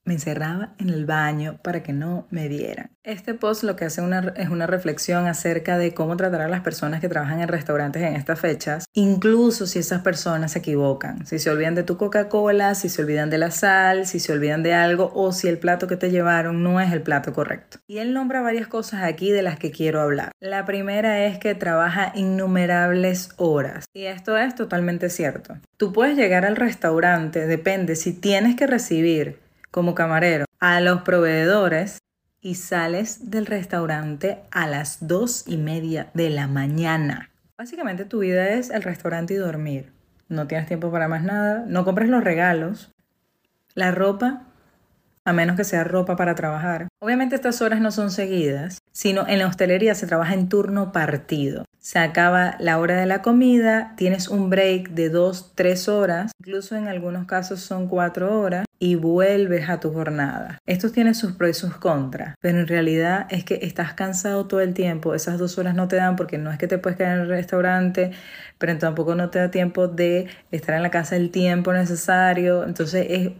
Me 0.05 0.13
encerraba 0.13 0.75
en 0.77 0.89
el 0.89 1.07
baño 1.07 1.57
para 1.63 1.81
que 1.81 1.91
no 1.91 2.27
me 2.29 2.47
vieran. 2.47 2.91
Este 3.03 3.33
post 3.33 3.63
lo 3.63 3.75
que 3.75 3.85
hace 3.85 4.01
es 4.35 4.49
una 4.49 4.67
reflexión 4.67 5.27
acerca 5.27 5.79
de 5.79 5.93
cómo 5.95 6.15
tratar 6.15 6.41
a 6.41 6.47
las 6.47 6.61
personas 6.61 7.01
que 7.01 7.09
trabajan 7.09 7.41
en 7.41 7.47
restaurantes 7.47 8.03
en 8.03 8.15
estas 8.15 8.39
fechas, 8.39 8.85
incluso 8.93 9.65
si 9.65 9.79
esas 9.79 10.01
personas 10.01 10.51
se 10.51 10.59
equivocan, 10.59 11.25
si 11.25 11.39
se 11.39 11.49
olvidan 11.49 11.73
de 11.73 11.83
tu 11.83 11.97
Coca-Cola, 11.97 12.75
si 12.75 12.89
se 12.89 13.01
olvidan 13.01 13.29
de 13.31 13.39
la 13.39 13.49
sal, 13.49 14.05
si 14.05 14.19
se 14.19 14.31
olvidan 14.31 14.63
de 14.63 14.73
algo 14.73 15.11
o 15.15 15.31
si 15.31 15.47
el 15.47 15.57
plato 15.57 15.87
que 15.87 15.97
te 15.97 16.11
llevaron 16.11 16.63
no 16.63 16.79
es 16.79 16.91
el 16.93 17.01
plato 17.01 17.33
correcto. 17.33 17.79
Y 17.87 17.97
él 17.97 18.13
nombra 18.13 18.41
varias 18.41 18.67
cosas 18.67 19.03
aquí 19.03 19.31
de 19.31 19.41
las 19.41 19.57
que 19.57 19.71
quiero 19.71 20.01
hablar. 20.01 20.31
La 20.39 20.65
primera 20.65 21.25
es 21.25 21.39
que 21.39 21.55
trabaja 21.55 22.11
innumerables 22.15 23.29
horas. 23.37 23.85
Y 23.93 24.05
esto 24.05 24.37
es 24.37 24.53
totalmente 24.53 25.09
cierto. 25.09 25.57
Tú 25.77 25.93
puedes 25.93 26.15
llegar 26.15 26.45
al 26.45 26.55
restaurante, 26.55 27.47
depende 27.47 27.95
si 27.95 28.13
tienes 28.13 28.55
que 28.55 28.67
recibir 28.67 29.44
como 29.75 29.93
camarero 29.93 30.45
a 30.61 30.79
los 30.79 31.01
proveedores 31.01 31.99
y 32.39 32.55
sales 32.55 33.29
del 33.29 33.45
restaurante 33.45 34.39
a 34.49 34.67
las 34.67 35.05
dos 35.05 35.43
y 35.47 35.57
media 35.57 36.11
de 36.13 36.29
la 36.29 36.47
mañana. 36.47 37.29
Básicamente 37.57 38.05
tu 38.05 38.19
vida 38.19 38.51
es 38.51 38.69
el 38.69 38.83
restaurante 38.83 39.33
y 39.33 39.35
dormir. 39.37 39.91
No 40.29 40.47
tienes 40.47 40.65
tiempo 40.65 40.93
para 40.93 41.09
más 41.09 41.23
nada, 41.23 41.65
no 41.67 41.83
compres 41.83 42.07
los 42.07 42.23
regalos. 42.23 42.93
La 43.73 43.91
ropa 43.91 44.43
a 45.25 45.33
menos 45.33 45.55
que 45.55 45.63
sea 45.63 45.83
ropa 45.83 46.15
para 46.15 46.35
trabajar. 46.35 46.87
Obviamente 47.01 47.35
estas 47.35 47.61
horas 47.61 47.81
no 47.81 47.91
son 47.91 48.11
seguidas, 48.11 48.79
sino 48.91 49.27
en 49.27 49.39
la 49.39 49.47
hostelería 49.47 49.95
se 49.95 50.07
trabaja 50.07 50.33
en 50.33 50.47
turno 50.47 50.91
partido. 50.91 51.65
Se 51.79 51.99
acaba 51.99 52.55
la 52.59 52.79
hora 52.79 52.99
de 52.99 53.05
la 53.05 53.21
comida, 53.21 53.93
tienes 53.97 54.27
un 54.27 54.49
break 54.49 54.89
de 54.91 55.09
2, 55.09 55.53
3 55.55 55.89
horas, 55.89 56.31
incluso 56.39 56.75
en 56.75 56.87
algunos 56.87 57.25
casos 57.25 57.59
son 57.59 57.87
4 57.87 58.39
horas, 58.39 58.65
y 58.79 58.95
vuelves 58.95 59.69
a 59.69 59.79
tu 59.79 59.93
jornada. 59.93 60.57
Esto 60.65 60.91
tiene 60.91 61.13
sus 61.13 61.33
pros 61.33 61.51
y 61.51 61.53
sus 61.53 61.77
contras, 61.77 62.35
pero 62.41 62.59
en 62.59 62.67
realidad 62.67 63.27
es 63.29 63.43
que 63.43 63.59
estás 63.61 63.93
cansado 63.93 64.47
todo 64.47 64.59
el 64.61 64.73
tiempo, 64.73 65.15
esas 65.15 65.39
dos 65.39 65.57
horas 65.57 65.75
no 65.75 65.87
te 65.87 65.95
dan 65.95 66.15
porque 66.15 66.37
no 66.37 66.51
es 66.51 66.57
que 66.57 66.67
te 66.67 66.77
puedes 66.77 66.97
quedar 66.97 67.15
en 67.15 67.23
el 67.23 67.29
restaurante, 67.29 68.11
pero 68.57 68.77
tampoco 68.77 69.15
no 69.15 69.29
te 69.29 69.39
da 69.39 69.49
tiempo 69.49 69.87
de 69.87 70.27
estar 70.51 70.75
en 70.75 70.83
la 70.83 70.91
casa 70.91 71.15
el 71.15 71.31
tiempo 71.31 71.71
necesario, 71.73 72.63
entonces 72.65 73.07
es 73.09 73.31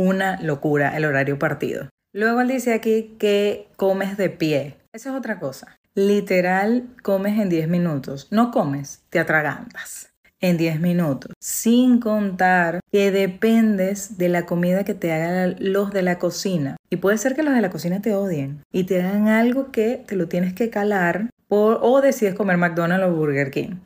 una 0.00 0.40
locura 0.40 0.96
el 0.96 1.04
horario 1.04 1.38
partido. 1.38 1.88
Luego 2.12 2.40
él 2.40 2.48
dice 2.48 2.74
aquí 2.74 3.16
que 3.18 3.68
comes 3.76 4.16
de 4.16 4.30
pie. 4.30 4.76
Esa 4.92 5.10
es 5.10 5.16
otra 5.16 5.38
cosa. 5.38 5.78
Literal, 5.94 6.88
comes 7.02 7.38
en 7.38 7.48
10 7.48 7.68
minutos. 7.68 8.28
No 8.30 8.50
comes, 8.50 9.02
te 9.10 9.18
atragantas 9.18 10.10
en 10.40 10.56
10 10.56 10.80
minutos, 10.80 11.32
sin 11.38 12.00
contar 12.00 12.80
que 12.90 13.10
dependes 13.10 14.16
de 14.16 14.28
la 14.28 14.46
comida 14.46 14.84
que 14.84 14.94
te 14.94 15.12
hagan 15.12 15.56
los 15.58 15.92
de 15.92 16.02
la 16.02 16.18
cocina. 16.18 16.76
Y 16.88 16.96
puede 16.96 17.18
ser 17.18 17.34
que 17.34 17.42
los 17.42 17.54
de 17.54 17.60
la 17.60 17.70
cocina 17.70 18.00
te 18.00 18.14
odien 18.14 18.62
y 18.72 18.84
te 18.84 19.02
hagan 19.02 19.28
algo 19.28 19.70
que 19.70 20.02
te 20.06 20.16
lo 20.16 20.28
tienes 20.28 20.54
que 20.54 20.70
calar 20.70 21.30
por, 21.46 21.80
o 21.82 22.00
decides 22.00 22.34
comer 22.34 22.56
McDonald's 22.56 23.06
o 23.06 23.14
Burger 23.14 23.50
King, 23.50 23.76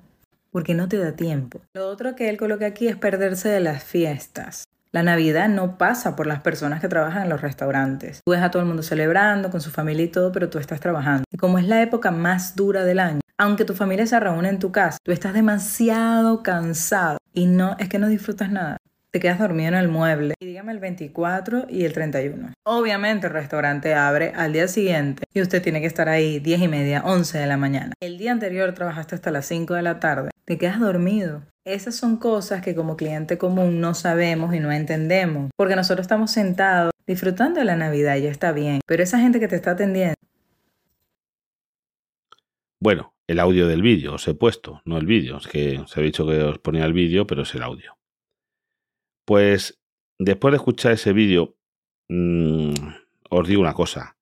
porque 0.50 0.75
no 0.75 0.88
te 0.88 0.99
da 0.99 1.16
tiempo. 1.16 1.61
Lo 1.75 1.88
otro 1.88 2.14
que 2.14 2.28
él 2.28 2.37
coloca 2.37 2.66
aquí 2.66 2.87
es 2.87 2.97
perderse 2.97 3.49
de 3.49 3.61
las 3.61 3.83
fiestas. 3.83 4.64
La 4.95 5.03
Navidad 5.03 5.49
no 5.49 5.77
pasa 5.77 6.15
por 6.15 6.29
las 6.29 6.39
personas 6.39 6.81
que 6.81 6.87
trabajan 6.87 7.25
en 7.25 7.29
los 7.29 7.41
restaurantes. 7.41 8.21
Tú 8.25 8.31
ves 8.31 8.41
a 8.41 8.53
todo 8.53 8.63
el 8.63 8.69
mundo 8.69 8.85
celebrando 8.85 9.51
con 9.51 9.61
su 9.61 9.73
familia 9.73 10.05
y 10.05 10.09
todo, 10.09 10.31
pero 10.31 10.51
tú 10.51 10.61
estás 10.61 10.79
trabajando. 10.79 11.25
Y 11.33 11.37
como 11.37 11.59
es 11.59 11.67
la 11.67 11.83
época 11.83 12.13
más 12.13 12.55
dura 12.55 12.85
del 12.85 13.01
año, 13.01 13.19
aunque 13.37 13.65
tu 13.65 13.75
familia 13.75 14.07
se 14.07 14.21
reúne 14.21 14.51
en 14.51 14.61
tu 14.61 14.71
casa, 14.71 14.99
tú 15.03 15.11
estás 15.11 15.35
demasiado 15.35 16.45
cansado 16.45 17.19
y 17.33 17.47
no 17.47 17.75
es 17.81 17.89
que 17.89 17.99
no 17.99 18.07
disfrutas 18.07 18.53
nada. 18.53 18.77
Te 19.11 19.19
quedas 19.19 19.41
dormido 19.41 19.67
en 19.71 19.75
el 19.75 19.89
mueble. 19.89 20.35
Y 20.39 20.47
dígame 20.47 20.71
el 20.71 20.79
24 20.79 21.67
y 21.69 21.85
el 21.85 21.93
31. 21.93 22.53
Obviamente 22.63 23.27
el 23.27 23.33
restaurante 23.33 23.97
abre 23.97 24.33
al 24.37 24.53
día 24.53 24.69
siguiente 24.69 25.25
y 25.35 25.43
usted 25.43 25.61
tiene 25.61 25.81
que 25.81 25.89
estar 25.89 26.09
ahí 26.09 26.39
10 26.39 26.61
y 26.61 26.69
media, 26.69 27.03
11 27.05 27.37
de 27.37 27.47
la 27.49 27.57
mañana. 27.57 27.95
El 27.99 28.17
día 28.17 28.31
anterior 28.31 28.73
trabajaste 28.75 29.17
hasta 29.17 29.33
las 29.33 29.47
5 29.47 29.75
de 29.75 29.83
la 29.83 29.99
tarde. 29.99 30.31
Te 30.45 30.57
quedas 30.57 30.79
dormido. 30.79 31.43
Esas 31.64 31.97
son 31.97 32.18
cosas 32.18 32.61
que 32.61 32.75
como 32.75 32.94
cliente 32.94 33.38
común 33.38 33.80
no 33.80 33.94
sabemos 33.94 34.54
y 34.54 34.61
no 34.61 34.71
entendemos, 34.71 35.50
porque 35.56 35.76
nosotros 35.76 36.04
estamos 36.04 36.30
sentados 36.30 36.90
disfrutando 37.06 37.59
de 37.59 37.64
la 37.64 37.76
Navidad, 37.76 38.18
ya 38.18 38.30
está 38.30 38.52
bien, 38.52 38.80
pero 38.87 39.02
esa 39.02 39.18
gente 39.18 39.40
que 39.40 39.49
te 39.49 39.56
está 39.56 39.71
atendiendo. 39.71 40.14
Bueno, 42.83 43.14
el 43.26 43.40
audio 43.40 43.66
del 43.66 43.80
vídeo 43.80 44.14
os 44.14 44.28
he 44.28 44.35
puesto, 44.35 44.83
no 44.85 44.99
el 44.99 45.06
vídeo, 45.06 45.38
es 45.38 45.47
que 45.47 45.78
os 45.78 45.97
he 45.97 46.02
dicho 46.02 46.26
que 46.26 46.42
os 46.42 46.59
ponía 46.59 46.85
el 46.85 46.92
vídeo, 46.92 47.26
pero 47.26 47.42
es 47.42 47.54
el 47.54 47.62
audio. 47.62 47.97
Pues 49.25 49.80
después 50.18 50.52
de 50.52 50.56
escuchar 50.56 50.92
ese 50.92 51.14
vídeo, 51.14 51.56
mmm, 52.11 52.75
os 53.30 53.49
digo 53.49 53.62
una 53.62 53.73
cosa. 53.73 54.18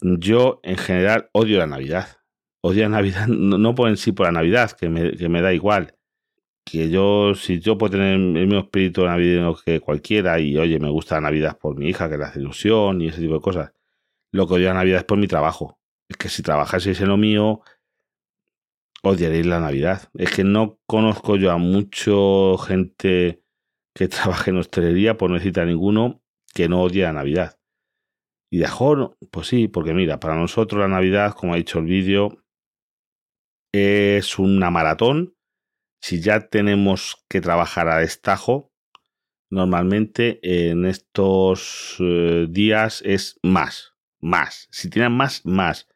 Yo 0.00 0.60
en 0.62 0.76
general 0.76 1.28
odio 1.32 1.58
la 1.58 1.66
Navidad. 1.66 2.18
Odio 2.62 2.84
la 2.84 2.90
Navidad, 2.90 3.26
no, 3.28 3.74
por 3.74 3.88
en 3.88 3.96
sí 3.96 4.12
por 4.12 4.26
la 4.26 4.32
Navidad, 4.32 4.70
que 4.78 4.88
me 4.88 5.42
da 5.42 5.52
igual 5.52 5.95
que 6.66 6.90
yo, 6.90 7.34
si 7.36 7.60
yo 7.60 7.78
puedo 7.78 7.92
tener 7.92 8.14
el 8.14 8.20
mismo 8.20 8.58
espíritu 8.58 9.04
navideño 9.04 9.54
que 9.54 9.78
cualquiera 9.80 10.40
y 10.40 10.58
oye, 10.58 10.80
me 10.80 10.90
gusta 10.90 11.20
Navidad 11.20 11.56
por 11.58 11.76
mi 11.76 11.88
hija, 11.88 12.10
que 12.10 12.18
le 12.18 12.24
hace 12.24 12.40
ilusión 12.40 13.00
y 13.00 13.08
ese 13.08 13.20
tipo 13.20 13.34
de 13.34 13.40
cosas, 13.40 13.72
lo 14.32 14.48
que 14.48 14.54
odio 14.54 14.68
la 14.68 14.74
Navidad 14.74 14.98
es 14.98 15.04
por 15.04 15.16
mi 15.16 15.28
trabajo. 15.28 15.78
Es 16.08 16.16
que 16.16 16.28
si 16.28 16.42
trabajaseis 16.42 17.00
en 17.00 17.08
lo 17.08 17.16
mío, 17.16 17.60
odiaréis 19.04 19.46
la 19.46 19.60
Navidad. 19.60 20.10
Es 20.14 20.32
que 20.32 20.42
no 20.42 20.80
conozco 20.86 21.36
yo 21.36 21.52
a 21.52 21.56
mucha 21.56 22.10
gente 22.66 23.44
que 23.94 24.08
trabaje 24.08 24.50
en 24.50 24.56
hostelería, 24.56 25.16
por 25.16 25.30
no 25.30 25.36
a 25.36 25.64
ninguno, 25.64 26.20
que 26.52 26.68
no 26.68 26.82
odie 26.82 27.04
la 27.04 27.12
Navidad. 27.12 27.60
Y 28.50 28.58
de 28.58 28.64
Ajor, 28.64 29.16
pues 29.30 29.46
sí, 29.46 29.68
porque 29.68 29.94
mira, 29.94 30.18
para 30.18 30.34
nosotros 30.34 30.80
la 30.80 30.88
Navidad, 30.88 31.32
como 31.34 31.54
ha 31.54 31.58
dicho 31.58 31.78
el 31.78 31.86
vídeo, 31.86 32.42
es 33.72 34.36
una 34.40 34.70
maratón 34.70 35.35
si 36.06 36.20
ya 36.20 36.48
tenemos 36.48 37.24
que 37.28 37.40
trabajar 37.40 37.88
a 37.88 37.98
destajo, 37.98 38.72
normalmente 39.50 40.38
en 40.70 40.86
estos 40.86 41.96
eh, 41.98 42.46
días 42.48 43.02
es 43.04 43.40
más, 43.42 43.94
más. 44.20 44.68
Si 44.70 44.88
tienen 44.88 45.10
más, 45.10 45.44
más. 45.44 45.88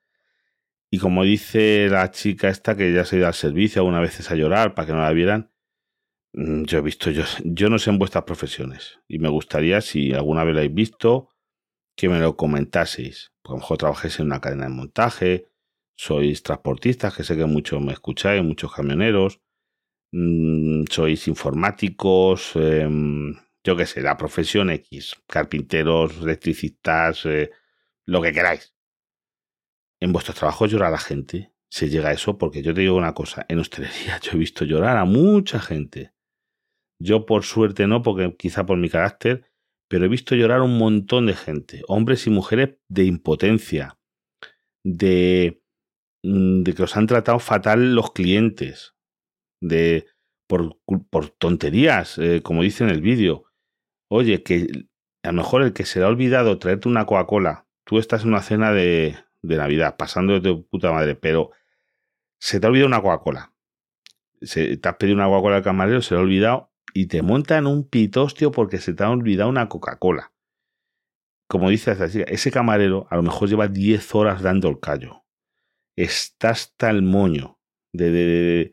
Y 0.91 0.99
como 0.99 1.23
dice 1.23 1.87
la 1.89 2.11
chica 2.11 2.49
esta 2.49 2.77
que 2.77 2.93
ya 2.93 3.05
se 3.05 3.15
ha 3.15 3.19
ido 3.21 3.29
al 3.29 3.35
servicio 3.35 3.83
algunas 3.83 4.01
veces 4.01 4.29
a 4.33 4.35
llorar 4.35 4.75
para 4.75 4.87
que 4.87 4.95
no 4.95 5.01
la 5.01 5.13
vieran, 5.13 5.53
mm, 6.33 6.65
yo 6.65 6.79
he 6.79 6.83
visto, 6.83 7.13
yo, 7.13 7.23
yo 7.45 7.69
no 7.69 7.79
sé 7.79 7.91
en 7.91 7.99
vuestras 8.01 8.25
profesiones. 8.25 8.99
Y 9.07 9.21
me 9.21 9.29
gustaría, 9.29 9.81
si 9.81 10.13
alguna 10.13 10.43
vez 10.43 10.55
lo 10.55 10.61
habéis 10.61 10.75
visto, 10.75 11.29
que 11.95 12.09
me 12.09 12.19
lo 12.19 12.37
comentaseis. 12.37 13.31
Porque 13.43 13.53
a 13.53 13.59
lo 13.59 13.61
mejor 13.61 13.79
trabajáis 13.79 14.19
en 14.19 14.27
una 14.27 14.41
cadena 14.41 14.65
de 14.65 14.71
montaje, 14.71 15.47
sois 15.95 16.43
transportistas, 16.43 17.15
que 17.15 17.23
sé 17.23 17.37
que 17.37 17.47
muchos 17.47 17.81
me 17.81 17.93
escucháis, 17.93 18.43
muchos 18.43 18.73
camioneros, 18.75 19.41
Mm, 20.13 20.85
sois 20.91 21.29
informáticos, 21.29 22.53
em, 22.57 23.35
yo 23.63 23.77
qué 23.77 23.87
sé, 23.87 24.03
la 24.03 24.17
profesión 24.17 24.71
X, 24.71 25.17
carpinteros, 25.27 26.19
electricistas, 26.23 27.27
eh, 27.27 27.51
lo 28.07 28.21
que 28.23 28.33
queráis. 28.33 28.75
En 30.01 30.13
vuestros 30.13 30.37
trabajos 30.37 30.71
llora 30.71 30.91
la 30.91 30.99
gente. 30.99 31.53
Se 31.71 31.89
llega 31.89 32.09
a 32.09 32.13
eso 32.13 32.39
porque 32.39 32.63
yo 32.63 32.75
te 32.75 32.81
digo 32.81 32.97
una 32.97 33.15
cosa, 33.15 33.47
en 33.49 33.61
hostelería 33.61 34.19
yo 34.23 34.33
he 34.33 34.39
visto 34.39 34.65
llorar 34.65 34.97
a 34.97 35.05
mucha 35.05 35.61
gente. 35.61 36.13
Yo 36.99 37.27
por 37.27 37.45
suerte 37.45 37.87
no, 37.87 38.03
porque 38.03 38.35
quizá 38.37 38.67
por 38.67 38.79
mi 38.79 38.89
carácter, 38.91 39.47
pero 39.89 40.05
he 40.05 40.09
visto 40.09 40.35
llorar 40.35 40.61
a 40.61 40.65
un 40.65 40.79
montón 40.79 41.27
de 41.27 41.35
gente, 41.35 41.83
hombres 41.89 42.27
y 42.27 42.31
mujeres 42.31 42.77
de 42.89 43.05
impotencia, 43.05 43.99
de, 44.85 45.63
mm, 46.23 46.63
de 46.63 46.75
que 46.75 46.83
os 46.83 46.97
han 46.97 47.07
tratado 47.07 47.39
fatal 47.39 47.95
los 47.95 48.13
clientes, 48.13 48.95
de 49.61 50.07
por, 50.47 50.79
por 51.11 51.31
tonterías, 51.31 52.19
eh, 52.19 52.43
como 52.43 52.63
dice 52.63 52.85
en 52.85 52.91
el 52.91 53.01
vídeo. 53.01 53.45
Oye, 54.09 54.43
que 54.43 54.67
a 55.23 55.29
lo 55.29 55.35
mejor 55.35 55.63
el 55.63 55.73
que 55.73 55.85
se 55.85 56.01
le 56.01 56.07
ha 56.07 56.09
olvidado 56.09 56.59
traerte 56.59 56.89
una 56.89 57.07
Coca-Cola, 57.07 57.67
tú 57.85 57.99
estás 57.99 58.23
en 58.23 58.29
una 58.29 58.43
cena 58.43 58.73
de, 58.73 59.17
de 59.43 59.57
Navidad, 59.57 59.97
pasando 59.97 60.35
de 60.35 60.41
tu 60.41 60.67
puta 60.67 60.93
madre, 60.93 61.15
pero 61.15 61.51
se 62.39 62.59
te 62.59 62.67
ha 62.67 62.71
olvidado 62.71 62.89
una 62.89 63.03
Coca-Cola. 63.03 63.53
te 64.41 64.81
has 64.83 64.97
pedido 64.97 65.17
una 65.17 65.27
Coca-Cola 65.27 65.57
al 65.57 65.63
camarero, 65.63 66.03
se 66.03 66.15
le 66.15 66.21
ha 66.21 66.25
olvidado 66.25 66.73
y 66.95 67.07
te 67.07 67.23
montan 67.23 67.67
un 67.67 67.89
pitostio 67.89 68.51
porque 68.51 68.79
se 68.79 68.95
te 68.95 69.05
ha 69.05 69.11
olvidado 69.11 69.51
una 69.51 69.69
Coca-Cola. 69.69 70.33
Como 71.47 71.69
dice 71.69 71.93
esa 71.93 72.09
chica, 72.09 72.25
ese 72.29 72.51
camarero 72.51 73.07
a 73.11 73.17
lo 73.17 73.23
mejor 73.23 73.49
lleva 73.49 73.69
10 73.69 74.15
horas 74.15 74.43
dando 74.43 74.69
el 74.69 74.79
callo. 74.79 75.25
Está 75.97 76.51
hasta 76.51 76.91
el 76.91 77.03
moño 77.03 77.59
de, 77.93 78.73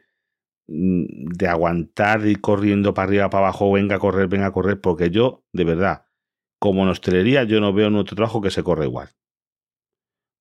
de 0.68 1.48
aguantar 1.48 2.28
y 2.28 2.36
corriendo 2.36 2.94
para 2.94 3.08
arriba, 3.08 3.30
para 3.30 3.46
abajo, 3.48 3.72
venga 3.72 3.96
a 3.96 4.00
correr, 4.00 4.28
venga 4.28 4.48
a 4.48 4.52
correr, 4.52 4.82
porque 4.82 5.10
yo, 5.10 5.46
de 5.54 5.64
verdad, 5.64 6.06
como 6.60 6.84
en 6.84 6.90
hostelería, 6.90 7.44
yo 7.44 7.62
no 7.62 7.74
veo 7.74 7.88
en 7.88 7.96
otro 7.96 8.16
trabajo 8.16 8.42
que 8.42 8.52
se 8.52 8.64
corre 8.64 8.86
igual. 8.86 9.10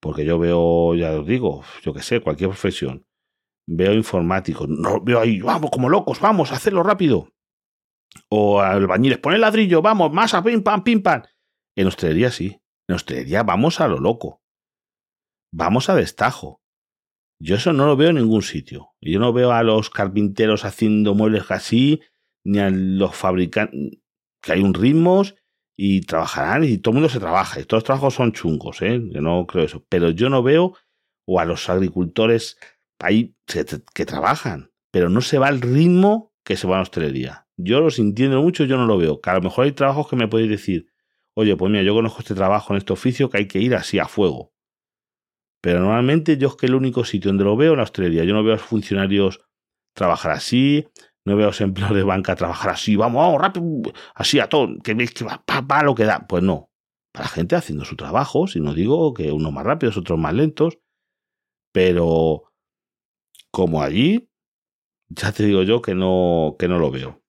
Porque 0.01 0.25
yo 0.25 0.39
veo, 0.39 0.95
ya 0.95 1.13
os 1.13 1.27
digo, 1.27 1.63
yo 1.83 1.95
que 1.95 2.03
sé, 2.03 2.21
cualquier 2.21 2.51
profesión. 2.51 3.07
Veo 3.69 3.93
informáticos, 3.93 4.69
no 4.69 5.01
veo 5.01 5.21
ahí, 5.21 5.41
vamos 5.41 5.71
como 5.71 5.89
locos, 5.89 6.21
vamos, 6.21 6.53
a 6.53 6.57
hacerlo 6.57 6.83
rápido. 6.83 7.29
O 8.29 8.61
albañiles, 8.61 9.19
pon 9.19 9.35
el 9.35 9.41
ladrillo, 9.41 9.83
vamos, 9.83 10.13
masa, 10.13 10.43
pim, 10.43 10.63
pam, 10.63 10.83
pim, 10.83 11.03
pam. 11.03 11.23
En 11.77 11.87
hostelería 11.87 12.31
sí. 12.31 12.61
En 12.89 12.95
hostelería 12.97 13.43
vamos 13.43 13.81
a 13.81 13.89
lo 13.89 13.99
loco. 13.99 14.43
Vamos 15.53 15.89
a 15.91 15.95
destajo. 15.95 16.61
Yo 17.39 17.57
eso 17.57 17.73
no 17.73 17.87
lo 17.87 17.97
veo 17.97 18.11
en 18.11 18.17
ningún 18.17 18.43
sitio. 18.43 18.95
Yo 19.01 19.19
no 19.19 19.33
veo 19.33 19.53
a 19.53 19.63
los 19.63 19.91
carpinteros 19.91 20.65
haciendo 20.65 21.15
muebles 21.15 21.51
así, 21.51 22.01
ni 22.45 22.59
a 22.59 22.71
los 22.71 23.15
fabricantes, 23.15 23.99
que 24.41 24.53
hay 24.53 24.61
un 24.61 24.75
ritmos 24.75 25.35
y 25.77 26.01
trabajarán 26.03 26.65
y 26.65 26.79
todo 26.79 26.93
el 26.93 26.95
mundo 26.95 27.09
se 27.09 27.21
trabaja. 27.21 27.61
Y 27.61 27.65
todos 27.65 27.83
los 27.83 27.85
trabajos 27.85 28.15
son 28.15 28.33
chungos, 28.33 28.81
¿eh? 28.83 29.01
Yo 29.11 29.21
no 29.21 29.47
creo 29.47 29.65
eso. 29.65 29.85
Pero 29.89 30.11
yo 30.11 30.31
no 30.31 30.43
veo, 30.43 30.75
o 31.27 31.41
a 31.41 31.45
los 31.45 31.69
agricultores 31.69 32.59
ahí 32.99 33.37
que 33.95 34.07
trabajan, 34.07 34.71
pero 34.91 35.11
no 35.11 35.21
se 35.21 35.39
va 35.39 35.49
al 35.49 35.61
ritmo 35.61 36.33
que 36.45 36.57
se 36.57 36.67
va 36.67 36.77
a 36.77 36.79
la 36.79 36.83
hostelería. 36.85 37.47
Yo 37.57 37.81
los 37.81 37.99
entiendo 37.99 38.41
mucho, 38.41 38.65
yo 38.65 38.77
no 38.77 38.87
lo 38.87 38.97
veo. 38.97 39.21
Que 39.21 39.31
a 39.31 39.35
lo 39.35 39.43
mejor 39.43 39.65
hay 39.65 39.73
trabajos 39.73 40.09
que 40.09 40.17
me 40.17 40.29
podéis 40.29 40.51
decir, 40.51 40.87
oye, 41.35 41.57
pues 41.57 41.71
mira, 41.71 41.83
yo 41.83 41.95
conozco 41.95 42.21
este 42.21 42.35
trabajo 42.35 42.73
en 42.73 42.79
este 42.79 42.93
oficio 42.93 43.29
que 43.29 43.39
hay 43.39 43.49
que 43.49 43.59
ir 43.59 43.75
así 43.75 43.99
a 43.99 44.07
fuego. 44.07 44.53
Pero 45.67 45.81
normalmente 45.81 46.37
yo 46.37 46.47
es 46.47 46.55
que 46.55 46.67
el 46.67 46.77
único 46.77 47.05
sitio 47.05 47.29
donde 47.29 47.43
lo 47.43 47.57
veo 47.57 47.73
en 47.73 47.79
la 47.79 47.83
hostelería. 47.83 48.23
Yo 48.23 48.35
no 48.35 48.45
veo 48.45 48.53
a 48.53 48.57
los 48.57 48.65
funcionarios 48.65 49.41
trabajar 49.97 50.31
así, 50.31 50.87
no 51.25 51.35
veo 51.35 51.47
a 51.47 51.49
los 51.49 51.61
empleados 51.61 51.97
de 51.97 52.05
banca 52.05 52.37
trabajar 52.37 52.71
así, 52.71 52.95
vamos, 52.95 53.19
vamos, 53.19 53.43
rápido, 53.43 53.93
así 54.15 54.39
a 54.39 54.49
todo, 54.49 54.79
que 54.85 54.95
veis 54.95 55.13
que 55.13 55.25
va, 55.25 55.43
pa, 55.45 55.83
lo 55.83 55.97
que 55.97 56.05
da. 56.05 56.25
Pues 56.29 56.45
no, 56.45 56.71
la 57.15 57.27
gente 57.27 57.57
haciendo 57.57 57.85
su 57.85 57.97
trabajo, 57.97 58.47
si 58.47 58.61
no 58.61 58.75
digo 58.75 59.13
que 59.13 59.33
unos 59.33 59.53
más 59.53 59.65
rápidos, 59.65 59.97
otros 59.97 60.21
más 60.21 60.35
lentos, 60.35 60.79
pero 61.73 62.45
como 63.51 63.83
allí, 63.83 64.31
ya 65.09 65.33
te 65.33 65.47
digo 65.47 65.65
yo 65.65 65.83
que 65.83 65.97
no, 65.97 66.55
que 66.61 66.69
no 66.69 66.79
lo 66.79 66.93
veo. 66.93 67.25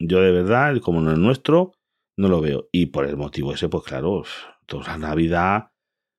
Yo 0.00 0.20
de 0.20 0.32
verdad, 0.32 0.76
como 0.80 1.00
no 1.00 1.12
es 1.12 1.18
nuestro, 1.18 1.74
no 2.16 2.26
lo 2.26 2.40
veo. 2.40 2.68
Y 2.72 2.86
por 2.86 3.06
el 3.06 3.16
motivo 3.16 3.52
ese, 3.52 3.68
pues 3.68 3.84
claro, 3.84 4.24
toda 4.66 4.88
la 4.88 4.98
Navidad, 4.98 5.70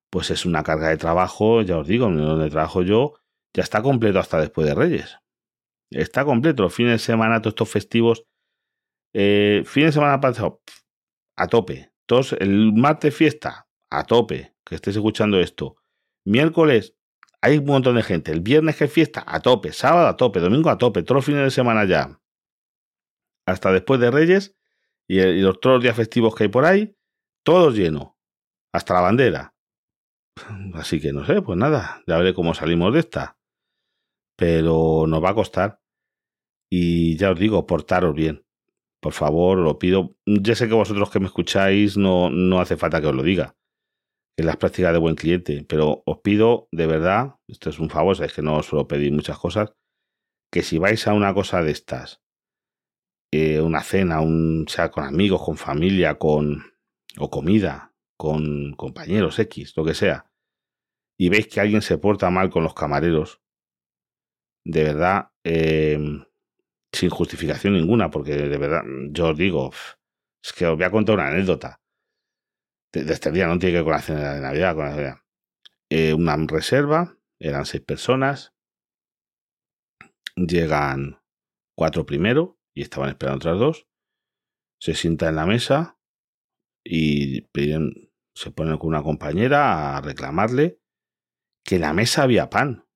pues 0.09 0.31
es 0.31 0.45
una 0.45 0.63
carga 0.63 0.89
de 0.89 0.97
trabajo, 0.97 1.61
ya 1.61 1.77
os 1.77 1.87
digo, 1.87 2.09
donde 2.09 2.49
trabajo 2.49 2.81
yo, 2.81 3.15
ya 3.53 3.63
está 3.63 3.81
completo 3.81 4.19
hasta 4.19 4.39
después 4.39 4.67
de 4.67 4.75
Reyes. 4.75 5.17
Está 5.91 6.25
completo, 6.25 6.63
los 6.63 6.73
fines 6.73 6.93
de 6.93 6.99
semana, 6.99 7.41
todos 7.41 7.53
estos 7.53 7.69
festivos, 7.69 8.25
eh, 9.13 9.63
fin 9.65 9.85
de 9.85 9.91
semana 9.91 10.19
pasado, 10.19 10.61
a 11.35 11.47
tope. 11.47 11.91
Todos, 12.05 12.33
el 12.33 12.73
martes 12.73 13.15
fiesta, 13.15 13.67
a 13.89 14.03
tope, 14.03 14.55
que 14.65 14.75
estés 14.75 14.95
escuchando 14.95 15.39
esto. 15.39 15.77
Miércoles, 16.25 16.95
hay 17.41 17.57
un 17.57 17.65
montón 17.65 17.95
de 17.95 18.03
gente. 18.03 18.31
El 18.31 18.41
viernes 18.41 18.75
que 18.75 18.87
fiesta, 18.87 19.23
a 19.25 19.39
tope. 19.39 19.71
Sábado, 19.71 20.07
a 20.07 20.17
tope. 20.17 20.39
Domingo, 20.39 20.69
a 20.69 20.77
tope. 20.77 21.03
Todos 21.03 21.17
los 21.17 21.25
fines 21.25 21.43
de 21.43 21.51
semana 21.51 21.85
ya. 21.85 22.19
Hasta 23.45 23.71
después 23.71 23.99
de 23.99 24.11
Reyes 24.11 24.55
y, 25.07 25.21
los, 25.41 25.59
todos 25.59 25.75
los 25.75 25.83
días 25.83 25.95
festivos 25.95 26.35
que 26.35 26.43
hay 26.43 26.49
por 26.49 26.65
ahí, 26.65 26.95
todos 27.43 27.75
llenos. 27.75 28.09
Hasta 28.73 28.93
la 28.93 29.01
bandera. 29.01 29.55
Así 30.73 30.99
que 30.99 31.13
no 31.13 31.25
sé, 31.25 31.41
pues 31.41 31.57
nada, 31.57 32.03
ya 32.07 32.17
veré 32.17 32.33
cómo 32.33 32.53
salimos 32.53 32.93
de 32.93 32.99
esta. 32.99 33.37
Pero 34.37 35.05
nos 35.07 35.23
va 35.23 35.31
a 35.31 35.35
costar. 35.35 35.81
Y 36.71 37.17
ya 37.17 37.31
os 37.31 37.39
digo, 37.39 37.65
portaros 37.65 38.15
bien. 38.15 38.45
Por 39.01 39.13
favor, 39.13 39.57
lo 39.57 39.79
pido. 39.79 40.15
Ya 40.25 40.55
sé 40.55 40.67
que 40.67 40.73
vosotros 40.73 41.09
que 41.09 41.19
me 41.19 41.27
escucháis 41.27 41.97
no, 41.97 42.29
no 42.29 42.59
hace 42.59 42.77
falta 42.77 43.01
que 43.01 43.07
os 43.07 43.15
lo 43.15 43.23
diga. 43.23 43.55
Que 44.37 44.43
las 44.43 44.57
prácticas 44.57 44.93
de 44.93 44.99
buen 44.99 45.15
cliente. 45.15 45.65
Pero 45.67 46.03
os 46.05 46.19
pido, 46.19 46.67
de 46.71 46.87
verdad, 46.87 47.35
esto 47.47 47.69
es 47.69 47.79
un 47.79 47.89
favor, 47.89 48.15
sabéis 48.15 48.33
que 48.33 48.41
no 48.41 48.57
os 48.57 48.65
suelo 48.65 48.87
pedir 48.87 49.11
muchas 49.11 49.37
cosas. 49.37 49.73
Que 50.51 50.63
si 50.63 50.77
vais 50.77 51.07
a 51.07 51.13
una 51.13 51.33
cosa 51.33 51.61
de 51.61 51.71
estas, 51.71 52.21
eh, 53.31 53.61
una 53.61 53.81
cena, 53.83 54.21
un, 54.21 54.65
sea 54.67 54.89
con 54.91 55.03
amigos, 55.03 55.41
con 55.43 55.57
familia, 55.57 56.17
con. 56.17 56.63
o 57.17 57.29
comida, 57.29 57.93
con 58.17 58.73
compañeros 58.73 59.39
X, 59.39 59.73
lo 59.75 59.85
que 59.85 59.93
sea, 59.93 60.28
y 61.19 61.29
veis 61.29 61.47
que 61.47 61.59
alguien 61.59 61.81
se 61.81 61.97
porta 61.97 62.29
mal 62.29 62.49
con 62.49 62.63
los 62.63 62.73
camareros, 62.73 63.41
de 64.65 64.83
verdad, 64.83 65.31
em, 65.43 66.23
sin 66.93 67.09
justificación 67.09 67.73
ninguna, 67.73 68.09
porque 68.09 68.35
de 68.35 68.57
verdad, 68.57 68.83
yo 69.11 69.29
os 69.29 69.37
digo, 69.37 69.71
es 70.41 70.53
que 70.53 70.65
os 70.65 70.77
voy 70.77 70.85
a 70.85 70.91
contar 70.91 71.15
una 71.15 71.27
anécdota 71.27 71.81
de, 72.93 73.11
este 73.11 73.31
día, 73.31 73.47
no 73.47 73.59
tiene 73.59 73.73
que 73.73 73.77
ver 73.77 73.83
con 73.83 73.93
la 73.93 74.01
cena 74.01 74.33
de 74.33 74.41
Navidad, 74.41 74.75
con 74.75 75.21
eh, 75.89 76.13
una 76.13 76.37
reserva, 76.47 77.17
eran 77.37 77.65
seis 77.65 77.83
personas, 77.83 78.53
llegan 80.35 81.21
cuatro 81.75 82.05
primero 82.05 82.57
y 82.73 82.81
estaban 82.81 83.09
esperando 83.09 83.37
otras 83.37 83.59
dos, 83.59 83.87
se 84.81 84.95
sientan 84.95 85.29
en 85.29 85.35
la 85.35 85.45
mesa 85.45 85.99
y 86.83 87.41
piden 87.41 88.09
se 88.33 88.51
pone 88.51 88.77
con 88.79 88.89
una 88.89 89.03
compañera 89.03 89.97
a 89.97 90.01
reclamarle 90.01 90.79
que 91.69 91.75
en 91.75 91.81
la 91.81 91.93
mesa 91.93 92.23
había 92.23 92.49
pan. 92.49 92.87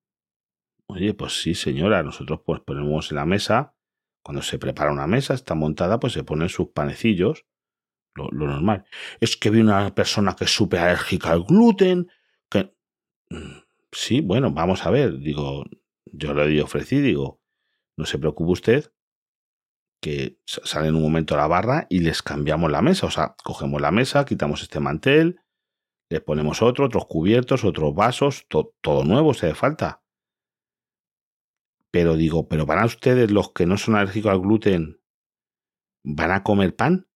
Oye, 0.88 1.13
pues 1.13 1.39
sí, 1.39 1.53
señora, 1.53 2.01
nosotros 2.01 2.42
pues 2.44 2.60
ponemos 2.62 3.12
en 3.12 3.18
la 3.18 3.25
mesa, 3.27 3.75
cuando 4.24 4.42
se 4.42 4.58
prepara 4.58 4.92
una 4.92 5.06
mesa, 5.06 5.36
está 5.36 5.53
montada, 5.53 6.00
pues 6.00 6.13
se 6.13 6.24
ponen 6.24 6.50
sus 6.50 6.70
panecillos, 6.70 7.46
lo, 8.15 8.32
normal. 8.32 8.86
Es 9.20 9.38
que 9.38 9.51
vi 9.51 9.60
una 9.60 9.94
persona 9.94 10.36
que 10.36 10.46
es 10.46 10.50
súper 10.51 10.80
alérgica 10.80 11.30
al 11.30 11.44
gluten, 11.44 12.08
que... 12.50 12.74
Mm, 13.30 13.60
sí, 13.92 14.22
bueno, 14.22 14.51
vamos 14.51 14.88
a 14.88 14.89
ver, 14.89 15.20
digo, 15.20 15.65
yo 16.06 16.34
le 16.34 16.60
ofrecí, 16.63 17.00
digo, 17.00 17.44
no 17.96 18.06
se 18.06 18.18
preocupe 18.18 18.53
usted, 18.53 18.92
que 20.01 20.39
sale 20.48 20.88
en 20.88 20.96
un 20.96 21.03
momento 21.03 21.36
a 21.36 21.38
la 21.38 21.48
barra 21.48 21.86
y 21.92 22.00
les 22.00 22.24
cambiamos 22.24 22.72
la 22.72 22.82
mesa. 22.82 23.06
O 23.06 23.12
sea, 23.12 23.36
cogemos 23.44 23.80
la 23.80 23.92
mesa, 23.92 24.25
quitamos 24.25 24.63
este 24.63 24.80
mantel, 24.80 25.42
les 26.13 26.22
ponemos 26.22 26.62
otro, 26.62 26.86
otros 26.86 27.05
cubiertos, 27.08 27.63
otros 27.63 27.93
vasos, 27.93 28.46
todo 28.48 29.03
nuevo, 29.03 29.34
se 29.34 29.48
hace 29.48 29.55
falta. 29.55 30.04
Pero 31.91 32.15
digo, 32.15 32.47
¿pero 32.47 32.65
van 32.65 32.80
a 32.80 32.86
ustedes 32.86 33.32
los 33.32 33.52
que 33.52 33.65
no 33.65 33.78
son 33.78 33.95
alérgicos 33.95 34.32
al 34.32 34.39
gluten, 34.39 35.02
van 36.04 36.32
a 36.32 36.43
comer 36.43 36.76
pan? 36.76 37.08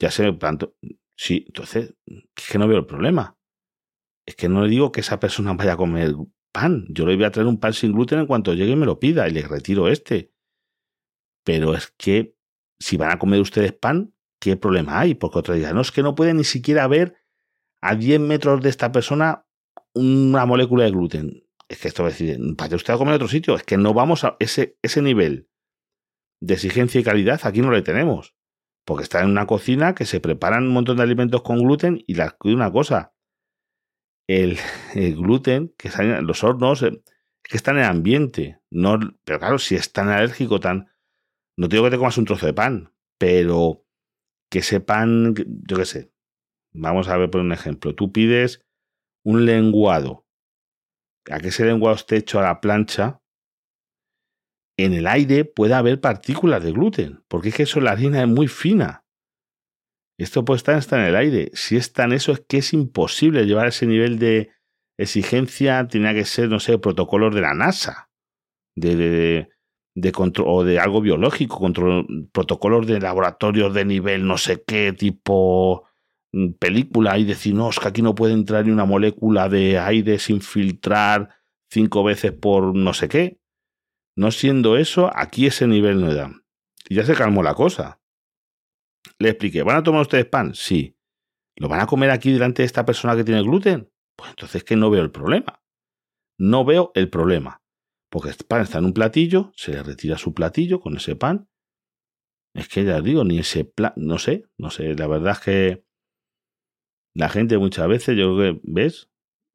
Ya 0.00 0.10
sé, 0.10 0.30
tanto. 0.32 0.76
Sí, 1.16 1.44
entonces, 1.46 1.94
es 2.06 2.50
que 2.50 2.58
no 2.58 2.68
veo 2.68 2.78
el 2.78 2.86
problema. 2.86 3.38
Es 4.26 4.34
que 4.34 4.48
no 4.48 4.62
le 4.62 4.68
digo 4.68 4.92
que 4.92 5.00
esa 5.00 5.20
persona 5.20 5.54
vaya 5.54 5.74
a 5.74 5.76
comer 5.76 6.14
pan. 6.52 6.86
Yo 6.90 7.06
le 7.06 7.14
voy 7.14 7.24
a 7.24 7.30
traer 7.30 7.46
un 7.46 7.60
pan 7.60 7.72
sin 7.72 7.92
gluten 7.92 8.18
en 8.18 8.26
cuanto 8.26 8.52
llegue 8.52 8.72
y 8.72 8.76
me 8.76 8.86
lo 8.86 8.98
pida 8.98 9.28
y 9.28 9.32
le 9.32 9.46
retiro 9.46 9.88
este. 9.88 10.32
Pero 11.44 11.74
es 11.74 11.94
que 11.96 12.36
si 12.80 12.96
van 12.96 13.12
a 13.12 13.18
comer 13.18 13.40
ustedes 13.40 13.72
pan, 13.72 14.12
¿qué 14.40 14.56
problema 14.56 14.98
hay? 14.98 15.14
Porque 15.14 15.38
otra 15.38 15.54
día, 15.54 15.72
no 15.72 15.80
es 15.80 15.92
que 15.92 16.02
no 16.02 16.16
puede 16.16 16.34
ni 16.34 16.44
siquiera 16.44 16.86
ver 16.88 17.16
a 17.88 17.94
10 17.94 18.20
metros 18.20 18.60
de 18.62 18.68
esta 18.68 18.92
persona 18.92 19.46
una 19.94 20.44
molécula 20.46 20.84
de 20.84 20.90
gluten. 20.90 21.44
Es 21.68 21.78
que 21.78 21.88
esto 21.88 22.02
va 22.02 22.08
a 22.08 22.12
decir, 22.12 22.36
vaya 22.40 22.76
usted 22.76 22.94
a 22.94 22.98
comer 22.98 23.12
en 23.12 23.16
otro 23.16 23.28
sitio. 23.28 23.54
Es 23.54 23.62
que 23.62 23.76
no 23.76 23.94
vamos 23.94 24.24
a 24.24 24.36
ese, 24.38 24.78
ese 24.82 25.02
nivel 25.02 25.48
de 26.40 26.54
exigencia 26.54 27.00
y 27.00 27.04
calidad, 27.04 27.40
aquí 27.44 27.60
no 27.60 27.70
le 27.70 27.82
tenemos. 27.82 28.34
Porque 28.84 29.02
está 29.02 29.22
en 29.22 29.30
una 29.30 29.46
cocina 29.46 29.94
que 29.94 30.04
se 30.04 30.20
preparan 30.20 30.64
un 30.64 30.72
montón 30.72 30.98
de 30.98 31.02
alimentos 31.02 31.42
con 31.42 31.58
gluten 31.58 32.02
y 32.06 32.14
la 32.14 32.36
una 32.44 32.70
cosa. 32.70 33.14
El, 34.28 34.58
gluten 34.94 35.72
que 35.76 35.88
está 35.88 36.02
en 36.02 36.26
los 36.26 36.44
hornos 36.44 36.82
eh, 36.82 36.88
es 36.88 37.50
que 37.50 37.56
está 37.56 37.70
en 37.72 37.78
el 37.78 37.84
ambiente. 37.84 38.60
No, 38.70 38.98
pero 39.24 39.38
claro, 39.38 39.58
si 39.58 39.74
es 39.76 39.92
tan 39.92 40.08
alérgico, 40.08 40.60
tan 40.60 40.88
no 41.56 41.68
te 41.68 41.76
digo 41.76 41.84
que 41.86 41.92
te 41.92 41.98
comas 41.98 42.18
un 42.18 42.26
trozo 42.26 42.46
de 42.46 42.52
pan, 42.52 42.92
pero 43.18 43.84
que 44.50 44.58
ese 44.58 44.80
pan, 44.80 45.34
yo 45.34 45.76
qué 45.76 45.84
sé. 45.84 46.15
Vamos 46.76 47.08
a 47.08 47.16
ver 47.16 47.30
por 47.30 47.40
un 47.40 47.52
ejemplo. 47.52 47.94
Tú 47.94 48.12
pides 48.12 48.60
un 49.24 49.44
lenguado. 49.44 50.26
A 51.30 51.40
que 51.40 51.48
ese 51.48 51.64
lenguado 51.64 51.96
esté 51.96 52.16
hecho 52.16 52.38
a 52.38 52.42
la 52.42 52.60
plancha, 52.60 53.20
en 54.78 54.92
el 54.92 55.06
aire 55.06 55.44
puede 55.44 55.74
haber 55.74 56.00
partículas 56.00 56.62
de 56.62 56.72
gluten, 56.72 57.24
porque 57.28 57.48
es 57.48 57.54
que 57.54 57.62
eso 57.64 57.80
la 57.80 57.92
harina 57.92 58.20
es 58.20 58.28
muy 58.28 58.46
fina. 58.46 59.04
Esto 60.18 60.44
puede 60.44 60.58
estar 60.58 61.00
en 61.00 61.06
el 61.06 61.16
aire. 61.16 61.50
Si 61.54 61.76
es 61.76 61.92
tan 61.92 62.12
eso, 62.12 62.32
es 62.32 62.40
que 62.40 62.58
es 62.58 62.72
imposible 62.72 63.44
llevar 63.44 63.66
ese 63.66 63.86
nivel 63.86 64.18
de 64.18 64.50
exigencia. 64.98 65.88
Tiene 65.88 66.14
que 66.14 66.24
ser, 66.24 66.48
no 66.48 66.60
sé, 66.60 66.78
protocolos 66.78 67.34
de 67.34 67.40
la 67.42 67.54
NASA. 67.54 68.08
De, 68.74 68.96
de, 68.96 69.48
de 69.94 70.12
control 70.12 70.46
o 70.48 70.64
de 70.64 70.78
algo 70.78 71.00
biológico, 71.00 71.58
control, 71.58 72.06
protocolos 72.32 72.86
de 72.86 73.00
laboratorios 73.00 73.72
de 73.72 73.86
nivel 73.86 74.26
no 74.26 74.36
sé 74.36 74.62
qué, 74.66 74.92
tipo 74.92 75.85
película 76.58 77.18
y 77.18 77.24
decir, 77.24 77.54
no, 77.54 77.70
es 77.70 77.78
que 77.78 77.88
aquí 77.88 78.02
no 78.02 78.14
puede 78.14 78.34
entrar 78.34 78.64
ni 78.64 78.72
una 78.72 78.84
molécula 78.84 79.48
de 79.48 79.78
aire 79.78 80.18
sin 80.18 80.40
filtrar 80.40 81.30
cinco 81.70 82.04
veces 82.04 82.32
por 82.32 82.74
no 82.74 82.94
sé 82.94 83.08
qué. 83.08 83.40
No 84.16 84.30
siendo 84.30 84.76
eso, 84.76 85.10
aquí 85.14 85.46
ese 85.46 85.66
nivel 85.66 86.00
no 86.00 86.12
da. 86.14 86.32
Y 86.88 86.94
ya 86.94 87.04
se 87.04 87.14
calmó 87.14 87.42
la 87.42 87.54
cosa. 87.54 88.00
Le 89.18 89.30
expliqué, 89.30 89.62
¿van 89.62 89.76
a 89.76 89.82
tomar 89.82 90.02
ustedes 90.02 90.26
pan? 90.26 90.54
Sí. 90.54 90.96
¿Lo 91.56 91.68
van 91.68 91.80
a 91.80 91.86
comer 91.86 92.10
aquí 92.10 92.32
delante 92.32 92.62
de 92.62 92.66
esta 92.66 92.84
persona 92.84 93.16
que 93.16 93.24
tiene 93.24 93.42
gluten? 93.42 93.90
Pues 94.16 94.30
entonces 94.30 94.64
que 94.64 94.76
no 94.76 94.90
veo 94.90 95.02
el 95.02 95.10
problema. 95.10 95.62
No 96.38 96.64
veo 96.64 96.92
el 96.94 97.08
problema. 97.08 97.62
Porque 98.10 98.30
el 98.30 98.36
pan 98.48 98.62
está 98.62 98.78
en 98.78 98.86
un 98.86 98.92
platillo, 98.92 99.52
se 99.54 99.72
le 99.72 99.82
retira 99.82 100.18
su 100.18 100.34
platillo 100.34 100.80
con 100.80 100.96
ese 100.96 101.16
pan. 101.16 101.48
Es 102.54 102.68
que 102.68 102.84
ya 102.84 103.00
digo, 103.00 103.24
ni 103.24 103.38
ese 103.38 103.64
plan, 103.64 103.92
no 103.96 104.18
sé, 104.18 104.44
no 104.56 104.70
sé, 104.70 104.94
la 104.94 105.06
verdad 105.06 105.32
es 105.32 105.40
que 105.40 105.85
la 107.16 107.30
gente 107.30 107.56
muchas 107.56 107.88
veces, 107.88 108.16
yo 108.16 108.36
creo 108.36 108.54
que, 108.54 108.60
¿ves? 108.64 109.08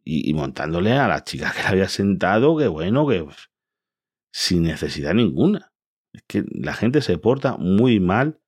Y, 0.04 0.34
montándole 0.34 0.94
a 0.94 1.08
la 1.08 1.24
chica 1.24 1.54
que 1.56 1.62
le 1.62 1.68
había 1.68 1.88
sentado, 1.88 2.58
que 2.58 2.68
bueno, 2.68 3.08
que 3.08 3.24
sin 4.34 4.64
necesidad 4.64 5.14
ninguna. 5.14 5.72
Es 6.12 6.24
que 6.28 6.44
la 6.50 6.74
gente 6.74 7.02
se 7.02 7.20
porta 7.20 7.58
muy 7.58 8.00
mal 8.00 8.42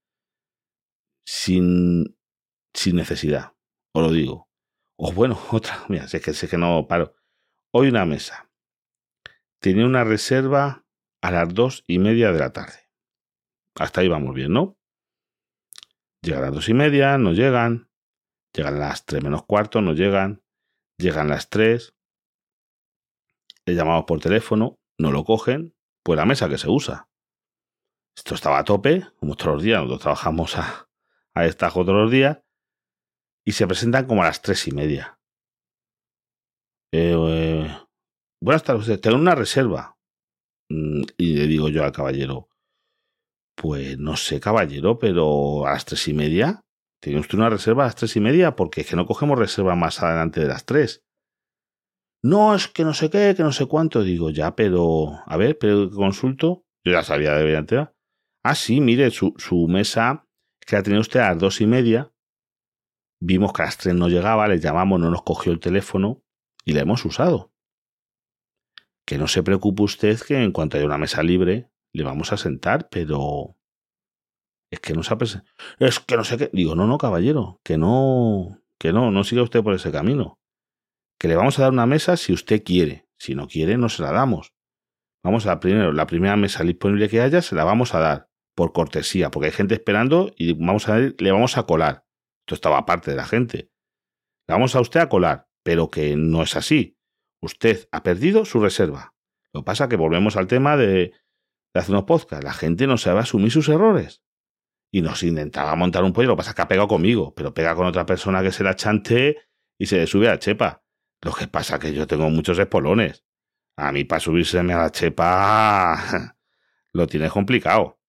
sin, 1.25 2.17
sin 2.73 2.95
necesidad, 2.95 3.53
os 3.93 4.01
lo 4.01 4.11
digo. 4.11 4.49
O 4.97 5.11
bueno, 5.11 5.39
otra, 5.51 5.85
mira, 5.89 6.07
sé 6.07 6.19
que 6.19 6.33
sé 6.33 6.47
que 6.47 6.57
no 6.57 6.87
paro. 6.87 7.13
Hoy 7.71 7.89
una 7.89 8.05
mesa 8.05 8.49
tenía 9.59 9.85
una 9.85 10.03
reserva 10.03 10.85
a 11.21 11.31
las 11.31 11.53
dos 11.53 11.83
y 11.87 11.99
media 11.99 12.31
de 12.31 12.39
la 12.39 12.51
tarde. 12.51 12.89
Hasta 13.75 14.01
ahí 14.01 14.07
vamos 14.07 14.33
bien, 14.33 14.53
¿no? 14.53 14.75
Llegan 16.23 16.39
a 16.39 16.45
las 16.47 16.55
dos 16.55 16.69
y 16.69 16.73
media, 16.73 17.17
no 17.19 17.31
llegan. 17.31 17.92
Llegan 18.53 18.79
las 18.79 19.05
tres 19.05 19.23
menos 19.23 19.45
cuarto, 19.45 19.81
no 19.81 19.93
llegan. 19.93 20.43
Llegan 20.97 21.27
las 21.27 21.49
tres. 21.49 21.95
Le 23.65 23.73
llamamos 23.73 24.05
por 24.05 24.19
teléfono, 24.19 24.79
no 24.99 25.11
lo 25.11 25.23
cogen. 25.23 25.75
pues 26.03 26.17
la 26.17 26.25
mesa 26.25 26.49
que 26.49 26.57
se 26.57 26.69
usa. 26.69 27.09
Esto 28.15 28.35
estaba 28.35 28.59
a 28.59 28.63
tope, 28.63 29.07
como 29.19 29.35
todos 29.35 29.55
los 29.55 29.63
días, 29.63 29.79
nosotros 29.79 30.01
trabajamos 30.01 30.57
a, 30.57 30.89
a 31.33 31.43
destajo 31.43 31.83
todos 31.83 32.03
los 32.03 32.11
días, 32.11 32.43
y 33.45 33.53
se 33.53 33.65
presentan 33.67 34.05
como 34.05 34.21
a 34.21 34.25
las 34.25 34.41
tres 34.41 34.67
y 34.67 34.71
media. 34.71 35.19
Eh, 36.91 37.15
eh, 37.17 37.77
buenas 38.41 38.63
tardes, 38.63 39.01
tengo 39.01 39.17
una 39.17 39.35
reserva. 39.35 39.97
Mm, 40.69 41.03
y 41.17 41.35
le 41.35 41.47
digo 41.47 41.69
yo 41.69 41.83
al 41.83 41.91
caballero, 41.91 42.49
pues 43.55 43.97
no 43.97 44.15
sé, 44.15 44.39
caballero, 44.39 44.99
pero 44.99 45.65
a 45.65 45.71
las 45.71 45.85
tres 45.85 46.07
y 46.07 46.13
media. 46.13 46.62
¿Tiene 47.03 47.19
usted 47.19 47.37
una 47.37 47.49
reserva 47.49 47.83
a 47.83 47.87
las 47.87 47.95
tres 47.97 48.15
y 48.15 48.21
media? 48.21 48.55
Porque 48.55 48.79
es 48.79 48.87
que 48.87 48.95
no 48.95 49.05
cogemos 49.05 49.37
reserva 49.37 49.75
más 49.75 50.01
adelante 50.01 50.39
de 50.39 50.47
las 50.47 50.63
tres. 50.63 51.03
No, 52.23 52.55
es 52.55 52.69
que 52.69 52.85
no 52.85 52.93
sé 52.93 53.09
qué, 53.09 53.33
que 53.35 53.43
no 53.43 53.51
sé 53.51 53.65
cuánto. 53.65 54.03
Digo, 54.03 54.29
ya, 54.29 54.55
pero. 54.55 55.19
A 55.25 55.35
ver, 55.35 55.57
pero 55.57 55.91
consulto. 55.91 56.65
Yo 56.85 56.93
ya 56.93 57.03
sabía 57.03 57.33
de 57.33 57.57
entera. 57.57 57.93
Ah, 58.41 58.55
sí, 58.55 58.79
mire, 58.79 59.11
su, 59.11 59.33
su 59.37 59.67
mesa, 59.67 60.29
que 60.65 60.77
la 60.77 60.83
tenía 60.83 61.01
usted 61.01 61.19
a 61.19 61.31
las 61.31 61.39
dos 61.39 61.59
y 61.59 61.67
media. 61.67 62.13
Vimos 63.21 63.51
que 63.51 63.63
a 63.63 63.65
las 63.65 63.77
tres 63.77 63.95
no 63.95 64.07
llegaba, 64.07 64.47
le 64.47 64.61
llamamos, 64.61 65.01
no 65.01 65.09
nos 65.09 65.23
cogió 65.23 65.51
el 65.51 65.59
teléfono 65.59 66.23
y 66.63 66.71
la 66.71 66.83
hemos 66.83 67.03
usado. 67.03 67.51
Que 69.05 69.17
no 69.17 69.27
se 69.27 69.43
preocupe 69.43 69.83
usted 69.83 70.21
que 70.21 70.41
en 70.41 70.53
cuanto 70.53 70.77
haya 70.77 70.85
una 70.85 70.97
mesa 70.97 71.21
libre, 71.21 71.69
le 71.91 72.03
vamos 72.05 72.31
a 72.31 72.37
sentar, 72.37 72.87
pero 72.89 73.57
es 74.73 74.79
que 74.79 74.93
no 74.93 75.03
se 75.03 75.15
Es 75.77 75.99
que 75.99 76.17
no 76.17 76.23
sé 76.23 76.37
qué. 76.37 76.49
Digo, 76.51 76.73
no, 76.73 76.87
no, 76.87 76.97
caballero, 76.97 77.59
que 77.63 77.77
no, 77.77 78.59
que 78.79 78.91
no, 78.91 79.11
no 79.11 79.23
siga 79.23 79.43
usted 79.43 79.61
por 79.61 79.75
ese 79.75 79.91
camino. 79.91 80.39
Que 81.19 81.27
le 81.27 81.35
vamos 81.35 81.59
a 81.59 81.63
dar 81.63 81.71
una 81.71 81.85
mesa 81.85 82.17
si 82.17 82.33
usted 82.33 82.63
quiere. 82.63 83.07
Si 83.17 83.35
no 83.35 83.47
quiere, 83.47 83.77
no 83.77 83.87
se 83.87 84.01
la 84.01 84.11
damos. 84.11 84.53
Vamos 85.23 85.45
a 85.45 85.59
primero, 85.59 85.93
la 85.93 86.07
primera 86.07 86.35
mesa 86.35 86.63
disponible 86.63 87.07
que 87.07 87.21
haya, 87.21 87.41
se 87.43 87.53
la 87.53 87.63
vamos 87.63 87.93
a 87.93 87.99
dar, 87.99 88.29
por 88.55 88.73
cortesía, 88.73 89.29
porque 89.29 89.45
hay 89.45 89.51
gente 89.51 89.75
esperando 89.75 90.33
y 90.35 90.53
vamos 90.53 90.89
a 90.89 90.97
le 90.97 91.31
vamos 91.31 91.57
a 91.57 91.63
colar. 91.63 92.05
Esto 92.41 92.55
estaba 92.55 92.79
aparte 92.79 93.11
de 93.11 93.17
la 93.17 93.25
gente. 93.25 93.69
Le 94.47 94.53
vamos 94.53 94.75
a 94.75 94.81
usted 94.81 94.99
a 94.99 95.07
colar, 95.07 95.47
pero 95.63 95.89
que 95.89 96.17
no 96.17 96.41
es 96.41 96.55
así. 96.55 96.97
Usted 97.41 97.87
ha 97.91 98.01
perdido 98.01 98.43
su 98.43 98.59
reserva. 98.59 99.13
Lo 99.53 99.61
que 99.61 99.65
pasa 99.65 99.87
que 99.87 99.95
volvemos 99.97 100.35
al 100.35 100.47
tema 100.47 100.75
de 100.77 101.13
de 101.73 101.79
hacer 101.79 101.93
unos 101.93 102.05
podcasts, 102.05 102.43
la 102.43 102.53
gente 102.53 102.87
no 102.87 102.97
sabe 102.97 103.19
asumir 103.19 103.51
sus 103.51 103.67
errores. 103.69 104.22
Y 104.93 105.01
nos 105.01 105.23
intentaba 105.23 105.75
montar 105.75 106.03
un 106.03 106.13
pollo, 106.13 106.27
lo 106.27 106.35
que 106.35 106.37
pasa 106.37 106.51
es 106.51 106.55
que 106.55 106.61
ha 106.61 106.67
pegado 106.67 106.87
conmigo, 106.87 107.33
pero 107.33 107.51
pega 107.51 107.73
con 107.73 107.87
otra 107.87 108.05
persona 108.05 108.43
que 108.43 108.51
se 108.51 108.63
la 108.63 108.75
chante 108.75 109.37
y 109.79 109.87
se 109.87 109.97
le 109.97 110.05
sube 110.05 110.27
a 110.27 110.33
la 110.33 110.39
chepa. 110.39 110.83
Lo 111.23 111.33
que 111.33 111.47
pasa 111.47 111.75
es 111.75 111.81
que 111.81 111.93
yo 111.95 112.05
tengo 112.05 112.29
muchos 112.29 112.59
espolones. 112.59 113.25
A 113.75 113.91
mí 113.91 114.03
para 114.03 114.19
subírseme 114.19 114.73
a 114.73 114.77
la 114.77 114.91
chepa 114.91 116.37
lo 116.93 117.07
tienes 117.07 117.31
complicado. 117.31 117.99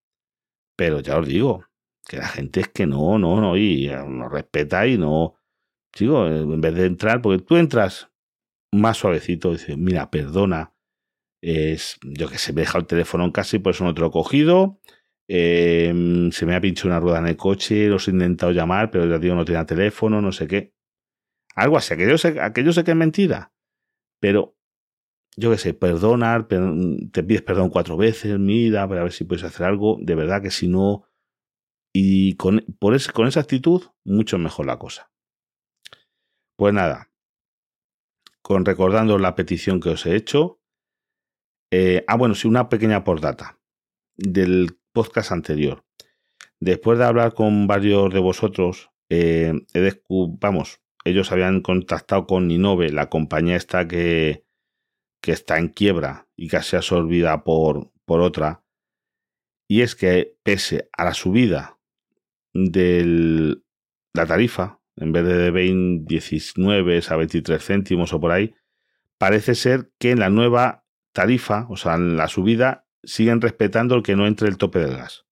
Pero 0.77 1.01
ya 1.01 1.19
os 1.19 1.27
digo, 1.27 1.65
que 2.07 2.19
la 2.19 2.29
gente 2.29 2.61
es 2.61 2.69
que 2.69 2.87
no, 2.87 3.19
no, 3.19 3.41
no, 3.41 3.57
y 3.57 3.89
no 3.89 4.29
respeta 4.29 4.87
y 4.87 4.99
no. 4.99 5.37
Digo, 5.99 6.27
en 6.27 6.61
vez 6.61 6.75
de 6.75 6.85
entrar, 6.85 7.23
porque 7.23 7.43
tú 7.43 7.57
entras 7.57 8.11
más 8.73 8.99
suavecito, 8.99 9.53
dices, 9.53 9.79
mira, 9.79 10.11
perdona, 10.11 10.75
es, 11.41 11.99
yo 12.03 12.29
que 12.29 12.37
sé, 12.37 12.53
me 12.53 12.61
he 12.61 12.65
dejado 12.65 12.81
el 12.81 12.87
teléfono 12.87 13.25
en 13.25 13.31
casa 13.31 13.57
y 13.57 13.61
por 13.61 13.73
eso 13.73 13.85
no 13.85 13.95
te 13.95 14.01
lo 14.01 14.09
he 14.09 14.11
cogido. 14.11 14.81
Em, 15.27 16.31
se 16.31 16.45
me 16.45 16.55
ha 16.55 16.61
pinchado 16.61 16.89
una 16.89 17.01
rueda 17.01 17.19
en 17.19 17.29
el 17.29 17.37
coche, 17.37 17.89
los 17.89 18.09
he 18.09 18.11
intentado 18.11 18.53
llamar, 18.53 18.91
pero 18.91 19.07
ya 19.07 19.19
digo, 19.19 19.35
no 19.35 19.45
tenía 19.45 19.65
teléfono, 19.65 20.21
no 20.21 20.33
sé 20.33 20.47
qué. 20.47 20.75
Algo 21.55 21.77
así, 21.77 21.95
aquello 21.95 22.19
sé, 22.19 22.35
sé 22.35 22.85
que 22.85 22.91
es 22.91 22.97
mentira. 22.97 23.53
Pero, 24.21 24.57
yo 25.37 25.51
que 25.51 25.59
sé, 25.59 25.75
perdonar, 25.75 26.49
te 26.49 27.23
pides 27.23 27.43
perdón 27.43 27.71
cuatro 27.71 27.97
veces, 27.97 28.39
mira, 28.39 28.89
para 28.89 29.03
ver 29.03 29.13
si 29.13 29.25
puedes 29.25 29.45
hacer 29.45 29.67
algo. 29.67 29.99
De 30.01 30.15
verdad 30.15 30.43
que 30.43 30.51
si 30.51 30.69
no. 30.69 31.05
Y 31.93 32.35
con, 32.37 32.65
con 32.81 32.95
esa 33.27 33.41
actitud, 33.41 33.83
mucho 34.05 34.37
mejor 34.39 34.67
la 34.67 34.79
cosa. 34.79 35.13
Pues 36.57 36.75
nada, 36.75 37.11
con 38.43 38.65
recordando 38.65 39.19
la 39.19 39.35
petición 39.35 39.81
que 39.81 39.91
os 39.91 40.05
he 40.07 40.15
hecho, 40.15 40.61
eh, 41.73 42.05
ah, 42.07 42.17
bueno, 42.17 42.35
sí, 42.35 42.47
una 42.47 42.69
pequeña 42.69 43.03
postdata 43.03 43.59
del 44.17 44.79
podcast 44.95 45.33
anterior. 45.33 45.85
Después 46.61 46.99
de 46.99 47.05
hablar 47.05 47.35
con 47.35 47.67
varios 47.67 48.15
de 48.15 48.21
vosotros, 48.21 48.91
eh, 49.11 49.53
vamos, 50.41 50.81
ellos 51.05 51.31
habían 51.31 51.61
contactado 51.61 52.27
con 52.27 52.49
Ninove, 52.49 52.91
la 52.91 53.11
compañía 53.11 53.57
esta 53.57 53.87
que, 53.87 54.47
que 55.21 55.33
está 55.33 55.59
en 55.59 55.69
quiebra 55.69 56.27
y 56.37 56.49
casi 56.49 56.77
absorbida 56.77 57.45
por, 57.45 57.93
por 58.07 58.23
otra. 58.23 58.65
Y 59.69 59.83
es 59.83 59.95
que 59.95 60.39
pese 60.43 60.89
a 60.93 61.05
la 61.05 61.13
subida 61.13 61.79
de 62.55 63.57
la 64.15 64.27
tarifa, 64.27 64.81
en 64.97 65.13
vez 65.13 65.27
de 65.27 65.51
20, 65.51 66.07
19 66.09 67.01
a 67.07 67.17
23 67.17 67.63
céntimos 67.63 68.13
o 68.13 68.21
por 68.21 68.31
ahí, 68.31 68.55
parece 69.19 69.55
ser 69.55 69.91
que 69.99 70.13
en 70.13 70.21
la 70.21 70.31
nueva 70.31 70.85
tarifa, 71.13 71.67
o 71.69 71.77
sea, 71.77 71.95
en 71.95 72.17
la 72.17 72.29
subida, 72.29 72.84
siguen 73.07 73.41
respetando 73.41 73.95
el 73.95 74.03
que 74.03 74.17
no 74.17 74.27
entre 74.27 74.49
el 74.49 74.59
tope 74.59 74.79
del 74.81 74.97
gas. 74.97 75.27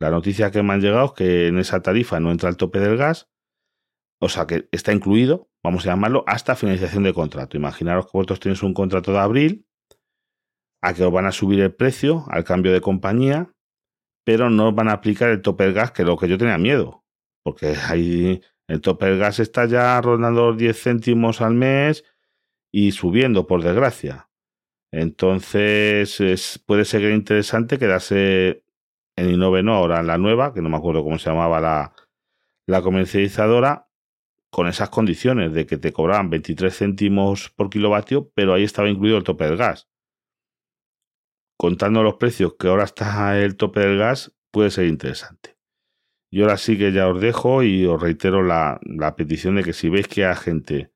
La 0.00 0.10
noticia 0.10 0.50
que 0.50 0.62
me 0.62 0.72
han 0.72 0.80
llegado 0.80 1.06
es 1.06 1.12
que 1.12 1.46
en 1.46 1.58
esa 1.58 1.80
tarifa 1.80 2.18
no 2.18 2.30
entra 2.30 2.48
el 2.48 2.56
tope 2.56 2.80
del 2.80 2.96
gas, 2.96 3.30
o 4.20 4.28
sea, 4.28 4.46
que 4.46 4.68
está 4.72 4.92
incluido, 4.92 5.50
vamos 5.62 5.86
a 5.86 5.90
llamarlo, 5.90 6.24
hasta 6.26 6.56
finalización 6.56 7.02
de 7.02 7.14
contrato. 7.14 7.56
Imaginaros 7.56 8.06
que 8.06 8.10
vosotros 8.14 8.40
tenéis 8.40 8.62
un 8.62 8.74
contrato 8.74 9.12
de 9.12 9.18
abril, 9.18 9.66
a 10.82 10.94
que 10.94 11.04
os 11.04 11.12
van 11.12 11.26
a 11.26 11.32
subir 11.32 11.60
el 11.60 11.74
precio 11.74 12.24
al 12.28 12.44
cambio 12.44 12.72
de 12.72 12.80
compañía, 12.80 13.52
pero 14.24 14.50
no 14.50 14.68
os 14.68 14.74
van 14.74 14.88
a 14.88 14.92
aplicar 14.92 15.30
el 15.30 15.42
tope 15.42 15.64
del 15.64 15.72
gas, 15.72 15.92
que 15.92 16.02
es 16.02 16.08
lo 16.08 16.16
que 16.16 16.28
yo 16.28 16.38
tenía 16.38 16.58
miedo, 16.58 17.04
porque 17.44 17.76
ahí 17.88 18.40
el 18.68 18.80
tope 18.80 19.06
del 19.06 19.18
gas 19.18 19.38
está 19.38 19.66
ya 19.66 20.00
rondando 20.00 20.50
los 20.50 20.58
10 20.58 20.82
céntimos 20.82 21.40
al 21.40 21.54
mes 21.54 22.04
y 22.72 22.92
subiendo, 22.92 23.46
por 23.46 23.62
desgracia. 23.62 24.30
Entonces 24.92 26.62
puede 26.66 26.84
ser 26.84 27.02
interesante 27.10 27.78
quedarse 27.78 28.62
en 29.16 29.30
Innoveno 29.30 29.74
ahora 29.74 30.00
en 30.00 30.06
la 30.06 30.18
nueva, 30.18 30.52
que 30.52 30.60
no 30.60 30.68
me 30.68 30.76
acuerdo 30.76 31.02
cómo 31.02 31.18
se 31.18 31.30
llamaba 31.30 31.60
la, 31.60 31.94
la 32.66 32.82
comercializadora, 32.82 33.88
con 34.50 34.68
esas 34.68 34.90
condiciones 34.90 35.54
de 35.54 35.66
que 35.66 35.78
te 35.78 35.94
cobraban 35.94 36.28
23 36.28 36.76
céntimos 36.76 37.48
por 37.48 37.70
kilovatio, 37.70 38.30
pero 38.34 38.52
ahí 38.52 38.64
estaba 38.64 38.90
incluido 38.90 39.16
el 39.16 39.24
tope 39.24 39.44
del 39.44 39.56
gas. 39.56 39.88
Contando 41.56 42.02
los 42.02 42.16
precios 42.16 42.56
que 42.58 42.68
ahora 42.68 42.84
está 42.84 43.40
el 43.40 43.56
tope 43.56 43.80
del 43.80 43.96
gas, 43.96 44.36
puede 44.50 44.70
ser 44.70 44.86
interesante. 44.86 45.56
Y 46.30 46.42
ahora 46.42 46.58
sí 46.58 46.76
que 46.76 46.92
ya 46.92 47.08
os 47.08 47.18
dejo 47.20 47.62
y 47.62 47.86
os 47.86 48.00
reitero 48.00 48.42
la, 48.42 48.78
la 48.84 49.16
petición 49.16 49.56
de 49.56 49.64
que 49.64 49.72
si 49.72 49.88
veis 49.88 50.06
que 50.06 50.26
a 50.26 50.34
gente 50.34 50.92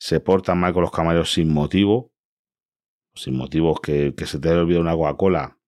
se 0.00 0.20
porta 0.20 0.54
mal 0.54 0.72
con 0.72 0.82
los 0.82 0.90
camareros 0.90 1.32
sin 1.32 1.52
motivo, 1.52 2.12
sin 3.22 3.36
motivos 3.36 3.80
que, 3.80 4.14
se 4.26 4.38
te 4.38 4.48
haya 4.48 4.60
olvidado 4.60 4.82
una 4.82 4.94
Coca-Cola 4.94 5.58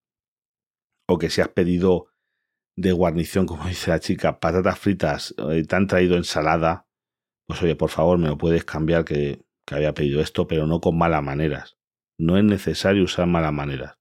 o 1.07 1.17
que 1.17 1.29
si 1.29 1.41
has 1.41 1.49
pedido 1.49 2.07
de 2.77 2.91
guarnición, 2.91 3.45
como 3.47 3.65
dice 3.65 3.91
la 3.91 3.99
chica, 3.99 4.39
patatas 4.39 4.79
fritas, 4.79 5.35
eh, 5.49 5.63
te 5.63 5.75
han 5.75 5.87
traído 5.87 6.15
ensalada, 6.15 6.87
pues 7.47 7.61
oye, 7.63 7.75
por 7.75 7.89
favor, 7.89 8.17
me 8.17 8.29
lo 8.29 8.37
puedes 8.37 8.63
cambiar 8.63 9.05
que, 9.05 9.45
que 9.65 9.75
había 9.75 9.93
pedido 9.93 10.21
esto, 10.21 10.47
pero 10.47 10.67
no 10.67 10.79
con 10.79 10.97
malas 10.97 11.23
maneras. 11.23 11.77
No 12.17 12.37
es 12.37 12.43
necesario 12.43 13.03
usar 13.03 13.27
malas 13.27 13.53
maneras. 13.53 13.97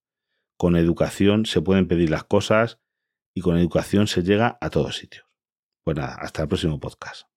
Con 0.58 0.76
educación 0.76 1.46
se 1.46 1.62
pueden 1.62 1.88
pedir 1.88 2.10
las 2.10 2.24
cosas 2.24 2.78
y 3.34 3.40
con 3.40 3.56
educación 3.56 4.06
se 4.06 4.22
llega 4.22 4.58
a 4.60 4.70
todos 4.70 4.96
sitios. 4.96 5.26
Pues 5.84 5.96
nada, 5.96 6.16
hasta 6.20 6.42
el 6.42 6.48
próximo 6.48 6.78
podcast. 6.78 7.29